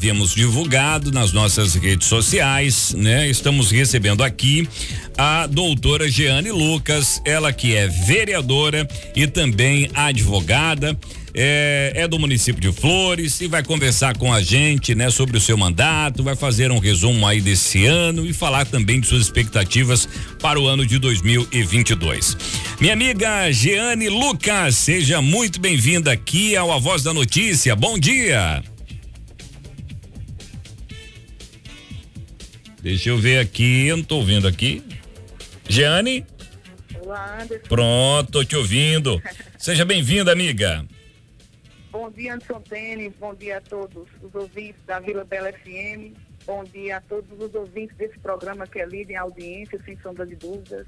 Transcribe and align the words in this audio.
havíamos 0.00 0.34
divulgado 0.34 1.12
nas 1.12 1.30
nossas 1.30 1.74
redes 1.74 2.08
sociais, 2.08 2.94
né? 2.96 3.28
Estamos 3.28 3.70
recebendo 3.70 4.24
aqui 4.24 4.66
a 5.14 5.46
doutora 5.46 6.10
Jeane 6.10 6.50
Lucas, 6.50 7.20
ela 7.22 7.52
que 7.52 7.76
é 7.76 7.86
vereadora 7.86 8.88
e 9.14 9.26
também 9.26 9.90
advogada 9.92 10.98
é, 11.34 11.92
é, 11.94 12.08
do 12.08 12.18
município 12.18 12.62
de 12.62 12.72
Flores 12.72 13.42
e 13.42 13.46
vai 13.46 13.62
conversar 13.62 14.16
com 14.16 14.32
a 14.32 14.40
gente, 14.40 14.94
né, 14.94 15.10
sobre 15.10 15.36
o 15.36 15.40
seu 15.40 15.58
mandato, 15.58 16.22
vai 16.22 16.34
fazer 16.34 16.72
um 16.72 16.78
resumo 16.78 17.26
aí 17.26 17.42
desse 17.42 17.84
ano 17.84 18.24
e 18.24 18.32
falar 18.32 18.64
também 18.64 19.00
de 19.00 19.06
suas 19.06 19.24
expectativas 19.24 20.08
para 20.40 20.58
o 20.58 20.66
ano 20.66 20.86
de 20.86 20.98
2022. 20.98 22.38
Minha 22.80 22.94
amiga 22.94 23.52
Jeane 23.52 24.08
Lucas, 24.08 24.76
seja 24.76 25.20
muito 25.20 25.60
bem-vinda 25.60 26.10
aqui 26.10 26.56
ao 26.56 26.72
A 26.72 26.78
Voz 26.78 27.02
da 27.02 27.12
Notícia. 27.12 27.76
Bom 27.76 27.98
dia. 27.98 28.64
Deixa 32.82 33.10
eu 33.10 33.18
ver 33.18 33.38
aqui, 33.38 33.88
eu 33.88 33.98
não 33.98 34.04
tô 34.04 34.16
ouvindo 34.16 34.48
aqui. 34.48 34.82
Jeane? 35.68 36.26
Olá, 37.02 37.42
Anderson. 37.42 37.68
Pronto, 37.68 38.32
tô 38.32 38.42
te 38.42 38.56
ouvindo. 38.56 39.22
Seja 39.58 39.84
bem-vinda, 39.84 40.32
amiga. 40.32 40.86
Bom 41.92 42.10
dia, 42.10 42.34
Anderson 42.34 42.60
Tênis. 42.62 43.12
Bom 43.20 43.34
dia 43.34 43.58
a 43.58 43.60
todos 43.60 44.08
os 44.22 44.34
ouvintes 44.34 44.80
da 44.86 44.98
Vila 44.98 45.24
Bela 45.24 45.52
FM. 45.52 46.16
Bom 46.46 46.64
dia 46.64 46.96
a 46.96 47.00
todos 47.02 47.38
os 47.38 47.54
ouvintes 47.54 47.94
desse 47.98 48.18
programa 48.18 48.66
que 48.66 48.80
é 48.80 48.86
líder 48.86 49.12
em 49.12 49.16
audiência, 49.16 49.78
sem 49.84 49.98
sombra 49.98 50.24
de 50.24 50.36
dúvidas. 50.36 50.86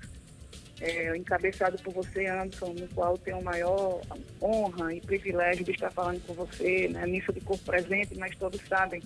É, 0.80 1.14
encabeçado 1.14 1.76
por 1.82 1.92
você, 1.92 2.26
Anderson, 2.26 2.72
no 2.72 2.88
qual 2.88 3.18
tenho 3.18 3.36
a 3.36 3.42
maior 3.42 4.00
honra 4.40 4.94
e 4.94 5.00
privilégio 5.02 5.62
de 5.62 5.72
estar 5.72 5.90
falando 5.90 6.24
com 6.26 6.32
você, 6.32 6.88
né, 6.88 7.06
missa 7.06 7.32
de 7.34 7.40
corpo 7.42 7.62
presente, 7.64 8.16
mas 8.16 8.34
todos 8.36 8.60
sabem 8.66 9.02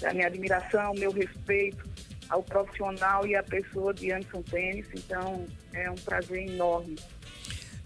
da 0.00 0.12
minha 0.12 0.26
admiração, 0.26 0.92
meu 0.94 1.10
respeito 1.10 1.82
ao 2.28 2.42
profissional 2.42 3.26
e 3.26 3.34
à 3.34 3.42
pessoa 3.42 3.92
de 3.92 4.12
Anderson 4.12 4.42
Tênis. 4.42 4.86
Então, 4.94 5.46
é 5.72 5.90
um 5.90 5.94
prazer 5.94 6.48
enorme 6.48 6.96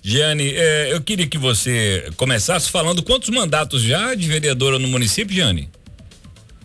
Giane, 0.03 0.55
eh, 0.57 0.95
eu 0.95 1.03
queria 1.03 1.29
que 1.29 1.37
você 1.37 2.11
começasse 2.17 2.71
falando 2.71 3.03
quantos 3.03 3.29
mandatos 3.29 3.83
já 3.83 4.15
de 4.15 4.27
vereadora 4.27 4.79
no 4.79 4.89
município, 4.89 5.35
Giane? 5.35 5.71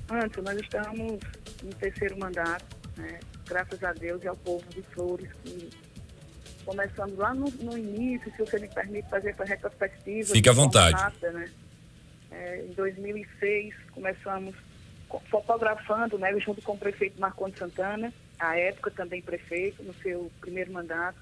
Antes, 0.09 0.41
nós 0.41 0.57
estamos 0.57 1.19
no 1.61 1.73
terceiro 1.77 2.17
mandato, 2.17 2.65
né? 2.95 3.19
graças 3.45 3.83
a 3.83 3.91
Deus 3.91 4.23
e 4.23 4.27
ao 4.27 4.37
povo 4.37 4.63
de 4.69 4.81
Flores, 4.93 5.27
que 5.43 5.69
começamos 6.63 7.17
lá 7.17 7.33
no, 7.33 7.51
no 7.61 7.77
início, 7.77 8.31
se 8.31 8.37
você 8.37 8.57
me 8.57 8.69
permite 8.69 9.09
fazer 9.09 9.31
essa 9.31 9.43
retrospectiva. 9.43 10.31
Fique 10.31 10.49
à 10.49 10.53
vontade. 10.53 10.95
Rápida, 10.95 11.31
né? 11.31 11.49
é, 12.31 12.65
em 12.65 12.73
2006, 12.73 13.73
começamos 13.91 14.55
fotografando, 15.29 16.17
né, 16.17 16.37
junto 16.39 16.61
com 16.61 16.73
o 16.73 16.77
prefeito 16.77 17.19
Marcondes 17.19 17.59
Santana, 17.59 18.13
à 18.39 18.57
época 18.57 18.91
também 18.91 19.21
prefeito, 19.21 19.83
no 19.83 19.93
seu 19.95 20.31
primeiro 20.41 20.71
mandato 20.71 21.17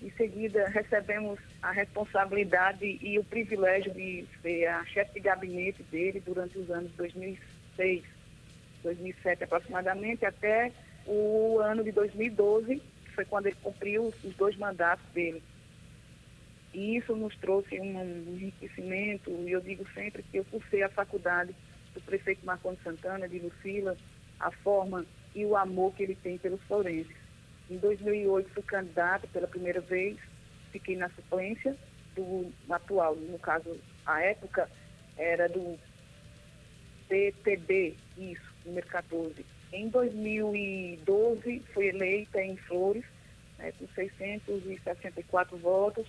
em 0.00 0.10
seguida, 0.10 0.68
recebemos 0.68 1.40
a 1.60 1.72
responsabilidade 1.72 2.98
e 3.02 3.18
o 3.18 3.24
privilégio 3.24 3.92
de 3.92 4.24
ser 4.40 4.66
a 4.66 4.84
chefe 4.84 5.14
de 5.14 5.20
gabinete 5.20 5.82
dele 5.84 6.22
durante 6.24 6.56
os 6.56 6.70
anos 6.70 6.92
2006, 6.92 8.04
2007 8.84 9.44
aproximadamente, 9.44 10.24
até 10.24 10.72
o 11.04 11.58
ano 11.58 11.82
de 11.82 11.90
2012, 11.90 12.76
que 12.76 13.10
foi 13.10 13.24
quando 13.24 13.46
ele 13.46 13.56
cumpriu 13.60 14.14
os 14.22 14.36
dois 14.36 14.56
mandatos 14.56 15.04
dele. 15.12 15.42
E 16.72 16.96
isso 16.96 17.16
nos 17.16 17.34
trouxe 17.36 17.80
um 17.80 18.00
enriquecimento, 18.00 19.30
e 19.30 19.50
eu 19.50 19.60
digo 19.60 19.84
sempre 19.94 20.22
que 20.22 20.36
eu 20.36 20.44
cursei 20.44 20.84
a 20.84 20.88
faculdade 20.88 21.52
do 21.94 22.00
prefeito 22.00 22.44
Marconi 22.44 22.78
Santana, 22.82 23.28
de 23.28 23.38
Lucila, 23.38 23.96
a 24.40 24.50
forma 24.50 25.04
e 25.34 25.44
o 25.44 25.56
amor 25.56 25.94
que 25.94 26.02
ele 26.02 26.14
tem 26.16 26.38
pelos 26.38 26.62
florenses. 26.62 27.16
Em 27.70 27.76
2008 27.76 28.50
fui 28.50 28.62
candidata 28.62 29.26
pela 29.28 29.46
primeira 29.46 29.80
vez, 29.80 30.16
fiquei 30.72 30.96
na 30.96 31.08
suplência 31.10 31.76
do 32.14 32.50
atual, 32.70 33.14
no 33.14 33.38
caso, 33.38 33.78
a 34.06 34.22
época 34.22 34.68
era 35.16 35.48
do 35.48 35.78
PTB, 37.08 37.96
isso, 38.16 38.54
número 38.64 38.86
14. 38.86 39.44
Em 39.72 39.88
2012 39.88 41.62
fui 41.74 41.88
eleita 41.88 42.40
em 42.40 42.56
Flores, 42.56 43.04
né, 43.58 43.72
com 43.78 43.86
664 43.88 45.56
votos. 45.58 46.06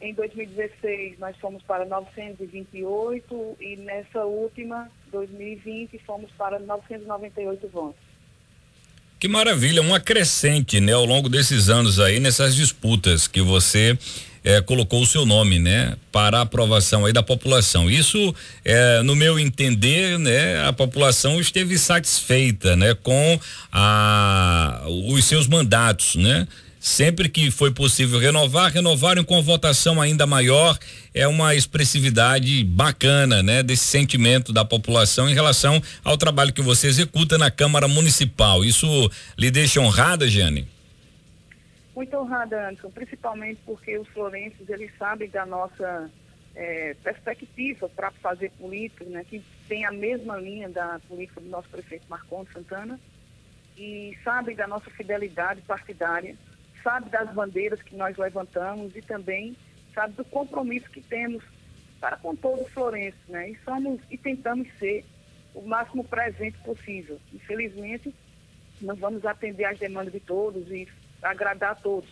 Em 0.00 0.14
2016 0.14 1.18
nós 1.18 1.36
fomos 1.36 1.62
para 1.62 1.84
928 1.84 3.56
e 3.60 3.76
nessa 3.76 4.24
última, 4.24 4.90
2020, 5.12 6.00
fomos 6.06 6.30
para 6.38 6.58
998 6.58 7.68
votos. 7.68 8.10
Que 9.18 9.28
maravilha, 9.28 9.82
uma 9.82 10.00
crescente, 10.00 10.80
né, 10.80 10.94
ao 10.94 11.04
longo 11.04 11.28
desses 11.28 11.68
anos 11.68 12.00
aí, 12.00 12.18
nessas 12.18 12.54
disputas 12.54 13.28
que 13.28 13.42
você 13.42 13.98
é, 14.42 14.62
colocou 14.62 15.02
o 15.02 15.06
seu 15.06 15.26
nome, 15.26 15.58
né, 15.58 15.94
para 16.10 16.38
a 16.38 16.40
aprovação 16.40 17.04
aí 17.04 17.12
da 17.12 17.22
população. 17.22 17.90
Isso, 17.90 18.34
é, 18.64 19.02
no 19.02 19.14
meu 19.14 19.38
entender, 19.38 20.18
né, 20.18 20.66
a 20.66 20.72
população 20.72 21.38
esteve 21.38 21.76
satisfeita, 21.76 22.74
né, 22.76 22.94
com 22.94 23.38
a, 23.70 24.82
os 24.86 25.22
seus 25.26 25.46
mandatos, 25.46 26.16
né? 26.16 26.48
Sempre 26.80 27.28
que 27.28 27.50
foi 27.50 27.70
possível 27.70 28.18
renovar, 28.18 28.72
renovaram 28.72 29.22
com 29.22 29.42
votação 29.42 30.00
ainda 30.00 30.26
maior. 30.26 30.78
É 31.12 31.28
uma 31.28 31.54
expressividade 31.54 32.64
bacana, 32.64 33.42
né? 33.42 33.62
Desse 33.62 33.84
sentimento 33.84 34.50
da 34.50 34.64
população 34.64 35.28
em 35.28 35.34
relação 35.34 35.78
ao 36.02 36.16
trabalho 36.16 36.54
que 36.54 36.62
você 36.62 36.86
executa 36.86 37.36
na 37.36 37.50
Câmara 37.50 37.86
Municipal. 37.86 38.64
Isso 38.64 38.86
lhe 39.36 39.50
deixa 39.50 39.78
honrada, 39.78 40.26
Jane? 40.26 40.66
Muito 41.94 42.16
honrada, 42.16 42.70
Anderson, 42.70 42.90
principalmente 42.90 43.60
porque 43.66 43.98
os 43.98 44.08
florenses, 44.08 44.66
eles 44.66 44.90
sabem 44.98 45.28
da 45.28 45.44
nossa 45.44 46.10
é, 46.56 46.96
perspectiva 47.04 47.90
para 47.90 48.10
fazer 48.22 48.50
política, 48.52 49.04
né? 49.04 49.22
Que 49.28 49.42
tem 49.68 49.84
a 49.84 49.92
mesma 49.92 50.38
linha 50.38 50.70
da 50.70 50.98
política 51.06 51.42
do 51.42 51.48
nosso 51.50 51.68
prefeito 51.68 52.06
Marcondes 52.08 52.54
Santana 52.54 52.98
e 53.76 54.16
sabem 54.24 54.56
da 54.56 54.66
nossa 54.66 54.88
fidelidade 54.88 55.60
partidária 55.60 56.34
sabe 56.82 57.10
das 57.10 57.32
bandeiras 57.32 57.82
que 57.82 57.96
nós 57.96 58.16
levantamos 58.16 58.94
e 58.96 59.02
também 59.02 59.56
sabe 59.94 60.14
do 60.14 60.24
compromisso 60.24 60.90
que 60.90 61.00
temos 61.00 61.42
para 62.00 62.16
com 62.16 62.34
todos 62.34 62.66
os 62.66 62.72
florenses, 62.72 63.20
né? 63.28 63.50
E 63.50 63.58
somos 63.64 64.00
e 64.10 64.16
tentamos 64.16 64.66
ser 64.78 65.04
o 65.54 65.62
máximo 65.62 66.04
presente 66.04 66.58
possível. 66.58 67.20
Infelizmente, 67.32 68.14
não 68.80 68.94
vamos 68.94 69.24
atender 69.24 69.64
às 69.64 69.78
demandas 69.78 70.12
de 70.12 70.20
todos 70.20 70.70
e 70.70 70.88
agradar 71.22 71.72
a 71.72 71.74
todos, 71.74 72.08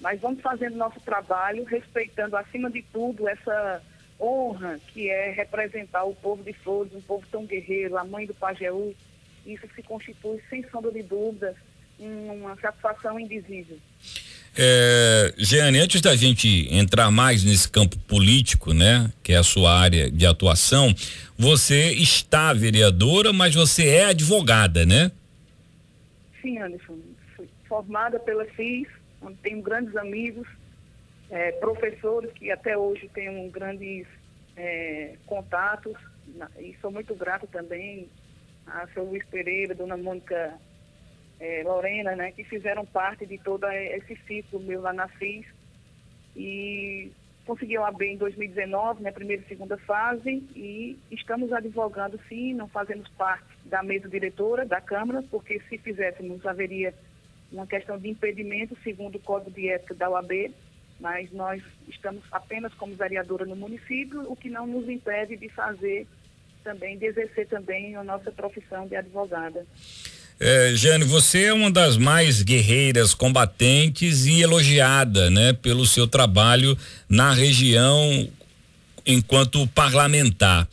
mas 0.00 0.20
vamos 0.20 0.40
fazendo 0.40 0.76
nosso 0.76 1.00
trabalho, 1.00 1.64
respeitando 1.64 2.36
acima 2.36 2.68
de 2.70 2.82
tudo 2.82 3.28
essa 3.28 3.82
honra 4.20 4.80
que 4.88 5.08
é 5.08 5.30
representar 5.30 6.04
o 6.04 6.14
povo 6.14 6.42
de 6.42 6.52
Flores, 6.52 6.94
um 6.94 7.00
povo 7.00 7.24
tão 7.30 7.46
guerreiro, 7.46 7.96
a 7.96 8.04
mãe 8.04 8.26
do 8.26 8.34
Pajeú. 8.34 8.94
Isso 9.46 9.66
se 9.74 9.82
constitui, 9.82 10.40
sem 10.48 10.68
sombra 10.70 10.90
de 10.92 11.02
dúvidas, 11.02 11.56
uma 12.06 12.56
satisfação 12.56 13.18
indizível. 13.18 13.78
É, 14.56 15.32
Jeane, 15.38 15.78
antes 15.78 16.02
da 16.02 16.14
gente 16.14 16.68
entrar 16.70 17.10
mais 17.10 17.42
nesse 17.42 17.70
campo 17.70 17.98
político, 18.00 18.74
né, 18.74 19.10
que 19.22 19.32
é 19.32 19.36
a 19.36 19.42
sua 19.42 19.72
área 19.72 20.10
de 20.10 20.26
atuação, 20.26 20.94
você 21.38 21.92
está 21.92 22.52
vereadora, 22.52 23.32
mas 23.32 23.54
você 23.54 23.88
é 23.88 24.04
advogada, 24.06 24.84
né? 24.84 25.10
Sim, 26.42 26.58
Anderson. 26.58 26.98
Fui 27.34 27.48
formada 27.66 28.18
pela 28.20 28.44
FIS, 28.44 28.88
onde 29.22 29.36
tenho 29.36 29.62
grandes 29.62 29.96
amigos, 29.96 30.46
é, 31.30 31.52
professores 31.52 32.30
que 32.32 32.50
até 32.50 32.76
hoje 32.76 33.08
tenho 33.14 33.50
grandes 33.50 34.06
é, 34.54 35.14
contatos, 35.24 35.96
e 36.58 36.76
sou 36.80 36.90
muito 36.90 37.14
grata 37.14 37.46
também 37.46 38.06
a 38.66 38.86
seu 38.88 39.04
Luiz 39.04 39.24
Pereira, 39.26 39.74
dona 39.74 39.96
Mônica 39.96 40.54
é, 41.42 41.64
Lorena, 41.64 42.14
né, 42.14 42.30
que 42.30 42.44
fizeram 42.44 42.86
parte 42.86 43.26
de 43.26 43.36
todo 43.36 43.66
esse 43.66 44.14
ciclo 44.28 44.60
meu 44.60 44.80
lá 44.80 44.92
na 44.92 45.08
FIS. 45.08 45.44
E 46.36 47.10
consegui 47.44 47.76
o 47.76 47.84
AB 47.84 48.04
em 48.06 48.16
2019, 48.16 49.02
né, 49.02 49.10
primeira 49.10 49.42
e 49.42 49.48
segunda 49.48 49.76
fase, 49.76 50.30
e 50.54 50.96
estamos 51.10 51.52
advogando 51.52 52.18
sim, 52.28 52.54
não 52.54 52.68
fazemos 52.68 53.08
parte 53.08 53.44
da 53.64 53.82
mesa 53.82 54.08
diretora 54.08 54.64
da 54.64 54.80
Câmara, 54.80 55.24
porque 55.28 55.60
se 55.68 55.76
fizéssemos 55.78 56.46
haveria 56.46 56.94
uma 57.50 57.66
questão 57.66 57.98
de 57.98 58.08
impedimento, 58.08 58.78
segundo 58.84 59.16
o 59.16 59.20
Código 59.20 59.50
de 59.50 59.68
Ética 59.68 59.94
da 59.94 60.08
OAB, 60.08 60.54
mas 61.00 61.32
nós 61.32 61.60
estamos 61.88 62.22
apenas 62.30 62.72
como 62.74 62.94
vereadora 62.94 63.44
no 63.44 63.56
município, 63.56 64.30
o 64.30 64.36
que 64.36 64.48
não 64.48 64.64
nos 64.64 64.88
impede 64.88 65.36
de 65.36 65.48
fazer 65.48 66.06
também, 66.62 66.96
de 66.96 67.06
exercer 67.06 67.48
também 67.48 67.96
a 67.96 68.04
nossa 68.04 68.30
profissão 68.30 68.86
de 68.86 68.94
advogada. 68.94 69.66
É, 70.44 70.72
Jane, 70.74 71.04
você 71.04 71.44
é 71.44 71.52
uma 71.52 71.70
das 71.70 71.96
mais 71.96 72.42
guerreiras, 72.42 73.14
combatentes 73.14 74.26
e 74.26 74.42
elogiada, 74.42 75.30
né, 75.30 75.52
pelo 75.52 75.86
seu 75.86 76.08
trabalho 76.08 76.76
na 77.08 77.32
região 77.32 78.28
enquanto 79.06 79.64
parlamentar. 79.68 80.66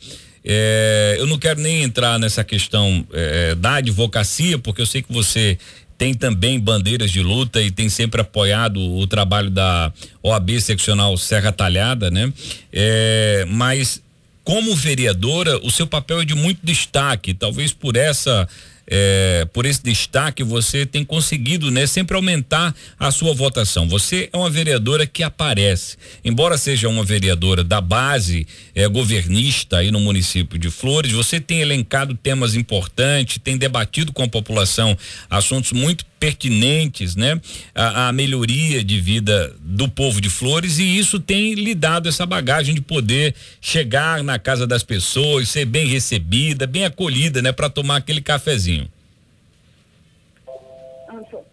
É, 0.44 1.14
eu 1.20 1.26
não 1.28 1.38
quero 1.38 1.60
nem 1.60 1.84
entrar 1.84 2.18
nessa 2.18 2.42
questão 2.42 3.06
é, 3.12 3.54
da 3.54 3.74
advocacia, 3.74 4.58
porque 4.58 4.82
eu 4.82 4.86
sei 4.86 5.02
que 5.02 5.12
você 5.12 5.56
tem 5.96 6.14
também 6.14 6.58
bandeiras 6.58 7.12
de 7.12 7.22
luta 7.22 7.62
e 7.62 7.70
tem 7.70 7.88
sempre 7.88 8.22
apoiado 8.22 8.80
o 8.80 9.06
trabalho 9.06 9.50
da 9.50 9.92
OAB 10.20 10.60
seccional 10.60 11.16
Serra 11.16 11.52
Talhada, 11.52 12.10
né? 12.10 12.32
É, 12.72 13.46
mas 13.48 14.02
como 14.42 14.74
vereadora, 14.74 15.64
o 15.64 15.70
seu 15.70 15.86
papel 15.86 16.22
é 16.22 16.24
de 16.24 16.34
muito 16.34 16.58
destaque, 16.64 17.32
talvez 17.32 17.72
por 17.72 17.94
essa 17.94 18.48
é, 18.90 19.46
por 19.52 19.64
esse 19.64 19.82
destaque, 19.82 20.42
você 20.42 20.84
tem 20.84 21.04
conseguido, 21.04 21.70
né, 21.70 21.86
sempre 21.86 22.16
aumentar 22.16 22.74
a 22.98 23.12
sua 23.12 23.32
votação. 23.32 23.88
Você 23.88 24.28
é 24.32 24.36
uma 24.36 24.50
vereadora 24.50 25.06
que 25.06 25.22
aparece, 25.22 25.96
embora 26.24 26.58
seja 26.58 26.88
uma 26.88 27.04
vereadora 27.04 27.62
da 27.62 27.80
base 27.80 28.46
é, 28.74 28.88
governista 28.88 29.78
aí 29.78 29.92
no 29.92 30.00
município 30.00 30.58
de 30.58 30.70
Flores, 30.70 31.12
você 31.12 31.40
tem 31.40 31.60
elencado 31.60 32.14
temas 32.14 32.56
importantes, 32.56 33.38
tem 33.42 33.56
debatido 33.56 34.12
com 34.12 34.24
a 34.24 34.28
população 34.28 34.98
assuntos 35.30 35.70
muito 35.70 36.09
pertinentes, 36.20 37.16
né? 37.16 37.40
A, 37.74 38.08
a, 38.08 38.12
melhoria 38.12 38.84
de 38.84 39.00
vida 39.00 39.56
do 39.58 39.88
povo 39.88 40.20
de 40.20 40.28
Flores 40.28 40.78
e 40.78 40.98
isso 40.98 41.18
tem 41.18 41.54
lhe 41.54 41.74
dado 41.74 42.08
essa 42.08 42.26
bagagem 42.26 42.74
de 42.74 42.82
poder 42.82 43.34
chegar 43.60 44.22
na 44.22 44.38
casa 44.38 44.66
das 44.66 44.84
pessoas, 44.84 45.48
ser 45.48 45.64
bem 45.64 45.86
recebida, 45.86 46.66
bem 46.66 46.84
acolhida, 46.84 47.40
né? 47.40 47.50
Para 47.50 47.70
tomar 47.70 47.96
aquele 47.96 48.20
cafezinho. 48.20 48.86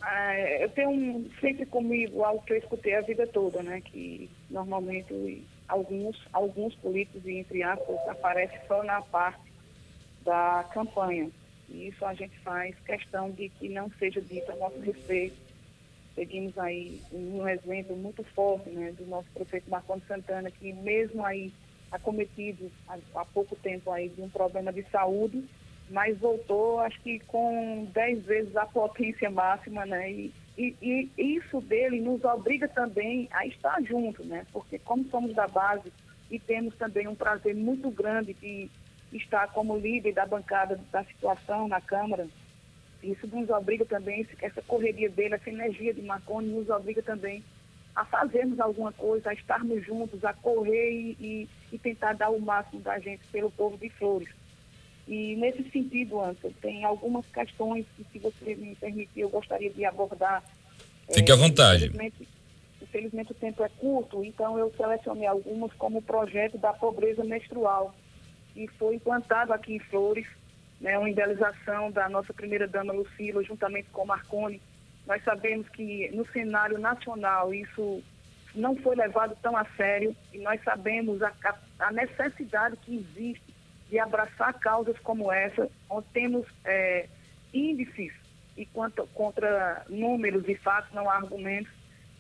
É, 0.05 0.63
eu 0.63 0.69
tenho 0.69 1.29
sempre 1.39 1.65
comigo 1.65 2.23
algo 2.23 2.43
que 2.43 2.53
eu 2.53 2.57
escutei 2.57 2.95
a 2.95 3.01
vida 3.01 3.25
toda, 3.25 3.63
né? 3.63 3.81
Que 3.81 4.29
normalmente 4.49 5.43
alguns, 5.67 6.17
alguns 6.33 6.75
políticos, 6.75 7.25
entre 7.25 7.63
aspas, 7.63 7.95
aparecem 8.09 8.59
só 8.67 8.83
na 8.83 9.01
parte 9.01 9.39
da 10.25 10.65
campanha 10.73 11.29
isso 11.69 12.05
a 12.05 12.13
gente 12.13 12.37
faz 12.39 12.75
questão 12.85 13.31
de 13.31 13.49
que 13.49 13.69
não 13.69 13.89
seja 13.99 14.21
dito 14.21 14.51
a 14.51 14.55
nosso 14.55 14.79
respeito. 14.79 15.35
Seguimos 16.15 16.57
aí 16.57 17.01
um 17.11 17.47
exemplo 17.47 17.95
muito 17.95 18.23
forte 18.23 18.69
né, 18.69 18.91
do 18.91 19.05
nosso 19.05 19.29
prefeito 19.33 19.69
Marconi 19.69 20.01
Santana, 20.07 20.49
que 20.49 20.73
mesmo 20.73 21.23
aí 21.23 21.51
acometido 21.91 22.71
há, 22.87 22.97
há 23.15 23.25
pouco 23.25 23.55
tempo 23.55 23.91
aí 23.91 24.09
de 24.09 24.21
um 24.21 24.29
problema 24.29 24.73
de 24.73 24.83
saúde, 24.89 25.43
mas 25.89 26.17
voltou, 26.17 26.79
acho 26.79 26.99
que 27.01 27.19
com 27.19 27.87
dez 27.93 28.23
vezes 28.25 28.55
a 28.55 28.65
potência 28.65 29.29
máxima, 29.29 29.85
né? 29.85 30.11
E, 30.11 30.33
e, 30.57 30.75
e, 30.81 31.35
isso 31.35 31.61
dele 31.61 32.01
nos 32.01 32.23
obriga 32.23 32.67
também 32.67 33.29
a 33.31 33.45
estar 33.45 33.81
junto, 33.83 34.23
né? 34.25 34.45
Porque 34.51 34.79
como 34.79 35.07
somos 35.09 35.33
da 35.33 35.47
base 35.47 35.91
e 36.29 36.39
temos 36.39 36.75
também 36.75 37.07
um 37.07 37.15
prazer 37.15 37.55
muito 37.55 37.89
grande 37.89 38.33
de 38.33 38.69
estar 39.13 39.47
como 39.53 39.77
líder 39.77 40.13
da 40.13 40.25
bancada 40.25 40.79
da 40.91 41.03
situação 41.03 41.67
na 41.67 41.79
Câmara. 41.79 42.27
Isso 43.01 43.27
nos 43.27 43.49
obriga 43.49 43.85
também, 43.85 44.27
essa 44.41 44.61
correria 44.63 45.09
dele, 45.09 45.35
essa 45.35 45.49
energia 45.49 45.93
de 45.93 46.01
Marconi 46.01 46.49
nos 46.49 46.69
obriga 46.69 47.01
também 47.01 47.43
a 47.95 48.05
fazermos 48.05 48.59
alguma 48.59 48.91
coisa, 48.91 49.29
a 49.29 49.33
estarmos 49.33 49.83
juntos, 49.83 50.23
a 50.23 50.33
correr 50.33 50.91
e, 50.91 51.17
e, 51.19 51.49
e 51.71 51.79
tentar 51.79 52.13
dar 52.13 52.29
o 52.29 52.39
máximo 52.39 52.79
da 52.81 52.99
gente 52.99 53.25
pelo 53.31 53.49
povo 53.49 53.77
de 53.77 53.89
Flores. 53.89 54.29
E 55.07 55.35
nesse 55.37 55.63
sentido, 55.71 56.21
Anderson, 56.21 56.51
tem 56.61 56.83
algumas 56.83 57.25
questões 57.27 57.85
que, 57.95 58.05
se 58.11 58.19
você 58.19 58.55
me 58.55 58.75
permitir, 58.75 59.21
eu 59.21 59.29
gostaria 59.29 59.71
de 59.71 59.85
abordar. 59.85 60.43
Fique 61.11 61.31
é, 61.31 61.33
à 61.33 61.37
vontade. 61.37 61.85
Infelizmente, 61.85 62.27
infelizmente 62.81 63.31
o 63.31 63.35
tempo 63.35 63.63
é 63.63 63.69
curto, 63.69 64.23
então 64.23 64.59
eu 64.59 64.71
selecionei 64.75 65.25
algumas 65.25 65.73
como 65.73 65.99
o 65.99 66.01
projeto 66.01 66.57
da 66.57 66.73
pobreza 66.73 67.23
menstrual 67.23 67.95
e 68.57 68.67
foi 68.67 68.95
implantado 68.95 69.53
aqui 69.53 69.75
em 69.75 69.79
Flores, 69.79 70.25
né, 70.81 70.97
uma 70.97 71.09
idealização 71.09 71.91
da 71.91 72.09
nossa 72.09 72.33
primeira-dama 72.33 72.91
Lucila, 72.91 73.43
juntamente 73.43 73.89
com 73.91 74.05
Marconi. 74.05 74.59
Nós 75.05 75.23
sabemos 75.23 75.69
que 75.69 76.09
no 76.13 76.25
cenário 76.31 76.79
nacional 76.79 77.53
isso 77.53 78.03
não 78.55 78.75
foi 78.77 78.95
levado 78.95 79.37
tão 79.41 79.55
a 79.55 79.63
sério 79.77 80.15
e 80.33 80.39
nós 80.39 80.61
sabemos 80.63 81.21
a, 81.21 81.31
a 81.79 81.91
necessidade 81.91 82.75
que 82.77 82.97
existe 82.97 83.55
de 83.89 83.99
abraçar 83.99 84.53
causas 84.55 84.97
como 84.99 85.31
essa, 85.31 85.69
onde 85.89 86.07
temos 86.07 86.45
é, 86.65 87.07
índices 87.53 88.11
e 88.57 88.65
quanto, 88.65 89.05
contra 89.13 89.85
números 89.87 90.43
e 90.49 90.55
fatos, 90.55 90.91
não 90.93 91.09
há 91.09 91.15
argumentos, 91.15 91.71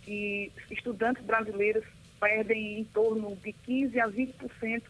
que 0.03 0.51
estudantes 0.69 1.23
brasileiros 1.25 1.83
perdem 2.19 2.79
em 2.79 2.83
torno 2.85 3.35
de 3.37 3.51
15 3.51 3.99
a 3.99 4.07
20% 4.07 4.83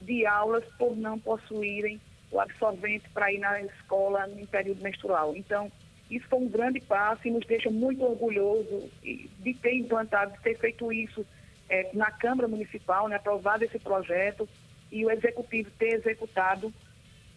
de 0.00 0.26
aulas 0.26 0.64
por 0.78 0.96
não 0.96 1.18
possuírem 1.18 2.00
o 2.30 2.40
absorvente 2.40 3.08
para 3.10 3.32
ir 3.32 3.38
na 3.38 3.60
escola 3.62 4.26
no 4.26 4.46
período 4.46 4.82
menstrual. 4.82 5.34
Então, 5.36 5.70
isso 6.10 6.26
foi 6.28 6.38
um 6.38 6.48
grande 6.48 6.80
passo 6.80 7.26
e 7.26 7.30
nos 7.30 7.46
deixa 7.46 7.70
muito 7.70 8.02
orgulhoso 8.02 8.88
de 9.02 9.54
ter 9.54 9.74
implantado, 9.74 10.32
de 10.32 10.40
ter 10.40 10.58
feito 10.58 10.92
isso 10.92 11.24
é, 11.68 11.90
na 11.92 12.10
Câmara 12.10 12.48
Municipal, 12.48 13.08
né, 13.08 13.16
aprovado 13.16 13.64
esse 13.64 13.78
projeto 13.78 14.48
e 14.90 15.04
o 15.04 15.10
Executivo 15.10 15.70
ter 15.78 15.94
executado 15.94 16.72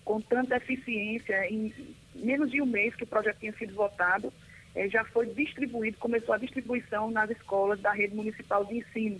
com 0.06 0.22
tanta 0.22 0.56
eficiência. 0.56 1.50
Em 1.50 1.74
menos 2.16 2.50
de 2.50 2.62
um 2.62 2.66
mês 2.66 2.96
que 2.96 3.04
o 3.04 3.08
projeto 3.08 3.40
tinha 3.40 3.54
sido 3.54 3.74
votado, 3.74 4.32
é, 4.74 4.88
já 4.88 5.04
foi 5.06 5.28
distribuído, 5.28 5.98
começou 5.98 6.34
a 6.34 6.38
distribuição 6.38 7.12
nas 7.12 7.30
escolas 7.30 7.80
da 7.82 7.92
rede 7.92 8.16
municipal 8.16 8.64
de 8.64 8.78
ensino. 8.78 9.20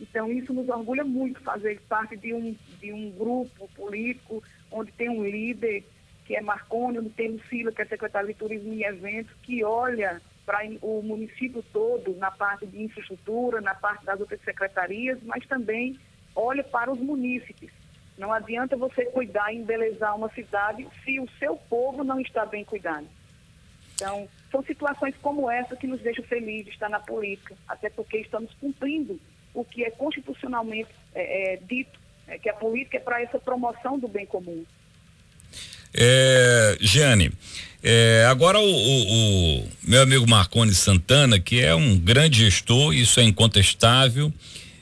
Então, 0.00 0.30
isso 0.30 0.52
nos 0.52 0.68
orgulha 0.68 1.04
muito 1.04 1.40
fazer 1.40 1.80
parte 1.88 2.16
de 2.16 2.32
um, 2.32 2.54
de 2.80 2.92
um 2.92 3.10
grupo 3.10 3.68
político 3.74 4.42
onde 4.70 4.92
tem 4.92 5.08
um 5.08 5.24
líder, 5.24 5.84
que 6.24 6.36
é 6.36 6.40
Marconi, 6.40 6.98
onde 6.98 7.10
tem 7.10 7.32
Lucila, 7.32 7.72
que 7.72 7.82
é 7.82 7.84
secretário 7.84 8.28
de 8.28 8.34
Turismo 8.34 8.72
e 8.72 8.84
Eventos, 8.84 9.34
que 9.42 9.64
olha 9.64 10.20
para 10.46 10.60
o 10.80 11.02
município 11.02 11.62
todo 11.72 12.16
na 12.16 12.30
parte 12.30 12.66
de 12.66 12.82
infraestrutura, 12.82 13.60
na 13.60 13.74
parte 13.74 14.04
das 14.04 14.20
outras 14.20 14.40
secretarias, 14.42 15.18
mas 15.22 15.46
também 15.46 15.98
olha 16.34 16.62
para 16.62 16.90
os 16.90 16.98
munícipes. 16.98 17.70
Não 18.16 18.32
adianta 18.32 18.76
você 18.76 19.04
cuidar 19.06 19.52
e 19.52 19.58
embelezar 19.58 20.16
uma 20.16 20.30
cidade 20.30 20.86
se 21.04 21.20
o 21.20 21.28
seu 21.38 21.56
povo 21.56 22.02
não 22.02 22.20
está 22.20 22.46
bem 22.46 22.64
cuidado. 22.64 23.06
Então, 23.94 24.28
são 24.50 24.62
situações 24.62 25.14
como 25.20 25.50
essa 25.50 25.76
que 25.76 25.86
nos 25.86 26.00
deixam 26.00 26.24
felizes 26.24 26.66
de 26.66 26.70
estar 26.70 26.88
na 26.88 27.00
política, 27.00 27.56
até 27.66 27.90
porque 27.90 28.18
estamos 28.18 28.52
cumprindo 28.54 29.20
o 29.60 29.64
que 29.64 29.84
é 29.84 29.90
constitucionalmente 29.90 30.90
é, 31.14 31.54
é, 31.54 31.56
dito, 31.56 31.98
é, 32.26 32.38
que 32.38 32.48
a 32.48 32.54
política 32.54 32.96
é 32.96 33.00
para 33.00 33.22
essa 33.22 33.38
promoção 33.38 33.98
do 33.98 34.08
bem 34.08 34.26
comum. 34.26 34.64
É, 35.94 36.76
Jane, 36.80 37.32
é, 37.82 38.26
agora 38.28 38.58
o, 38.58 38.64
o, 38.64 39.58
o, 39.60 39.68
meu 39.82 40.02
amigo 40.02 40.28
Marconi 40.28 40.74
Santana, 40.74 41.38
que 41.38 41.60
é 41.60 41.74
um 41.74 41.98
grande 41.98 42.44
gestor, 42.44 42.92
isso 42.92 43.18
é 43.20 43.24
incontestável, 43.24 44.32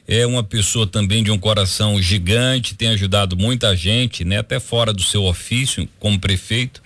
é 0.09 0.27
uma 0.27 0.43
pessoa 0.43 0.87
também 0.87 1.23
de 1.23 1.31
um 1.31 1.39
coração 1.39 2.01
gigante, 2.01 2.75
tem 2.75 2.89
ajudado 2.89 3.37
muita 3.37 3.75
gente, 3.77 4.25
né, 4.25 4.39
até 4.39 4.61
fora 4.61 4.93
do 4.93 5.03
seu 5.03 5.25
ofício 5.25 5.89
como 5.99 6.19
prefeito. 6.19 6.83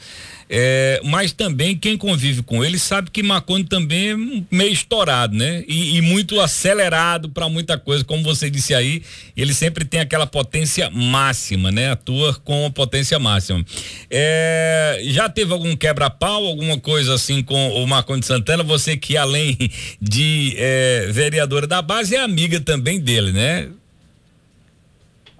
É, 0.53 1.01
mas 1.05 1.31
também 1.31 1.77
quem 1.77 1.97
convive 1.97 2.43
com 2.43 2.65
ele 2.65 2.77
sabe 2.77 3.09
que 3.09 3.23
Marconi 3.23 3.63
também 3.63 4.11
é 4.11 4.17
meio 4.51 4.73
estourado, 4.73 5.37
né? 5.37 5.63
E, 5.69 5.97
e 5.97 6.01
muito 6.01 6.41
acelerado 6.41 7.29
para 7.29 7.49
muita 7.49 7.79
coisa, 7.79 8.03
como 8.03 8.25
você 8.25 8.51
disse 8.51 8.75
aí, 8.75 9.01
ele 9.37 9.55
sempre 9.55 9.85
tem 9.85 10.01
aquela 10.01 10.27
potência 10.27 10.91
máxima, 10.91 11.71
né? 11.71 11.93
Atua 11.93 12.35
com 12.35 12.69
potência 12.73 13.17
máxima. 13.21 13.65
É, 14.11 15.01
já 15.05 15.29
teve 15.29 15.53
algum 15.53 15.77
quebra-pau, 15.77 16.45
alguma 16.45 16.81
coisa 16.81 17.15
assim 17.15 17.45
com 17.45 17.71
o 17.71 17.87
Marconi 17.87 18.25
Santana? 18.25 18.65
Você 18.65 18.97
que 18.97 19.17
além 19.17 19.57
de 20.03 20.55
é, 20.59 21.09
vereadora 21.13 21.69
da 21.69 21.81
base 21.81 22.17
é 22.17 22.21
amiga 22.21 22.59
também 22.59 22.99
dele, 22.99 23.31
né? 23.31 23.69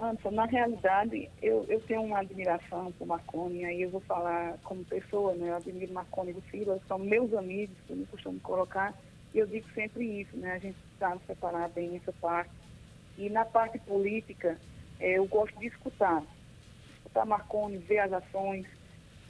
Anderson, 0.01 0.31
na 0.31 0.45
realidade, 0.45 1.29
eu, 1.41 1.65
eu 1.69 1.79
tenho 1.81 2.01
uma 2.01 2.19
admiração 2.19 2.91
por 2.93 3.05
Marconi, 3.05 3.63
aí 3.65 3.83
eu 3.83 3.89
vou 3.91 4.01
falar 4.01 4.57
como 4.63 4.83
pessoa, 4.83 5.35
né? 5.35 5.49
Eu 5.49 5.55
admiro 5.55 5.93
Marconi 5.93 6.33
do 6.33 6.41
Silva, 6.49 6.81
são 6.87 6.97
meus 6.97 7.31
amigos, 7.33 7.75
eu 7.87 7.95
me 7.95 8.05
costumo 8.07 8.39
colocar, 8.39 8.93
e 9.33 9.37
eu 9.37 9.45
digo 9.45 9.67
sempre 9.73 10.21
isso, 10.21 10.35
né? 10.37 10.53
A 10.53 10.59
gente 10.59 10.77
sabe 10.97 11.21
separar 11.27 11.69
bem 11.69 11.95
essa 11.95 12.11
parte. 12.13 12.51
E 13.17 13.29
na 13.29 13.45
parte 13.45 13.77
política, 13.79 14.57
é, 14.99 15.19
eu 15.19 15.25
gosto 15.27 15.57
de 15.59 15.67
escutar. 15.67 16.23
Escutar 16.97 17.25
Marconi, 17.25 17.77
ver 17.77 17.99
as 17.99 18.13
ações, 18.13 18.65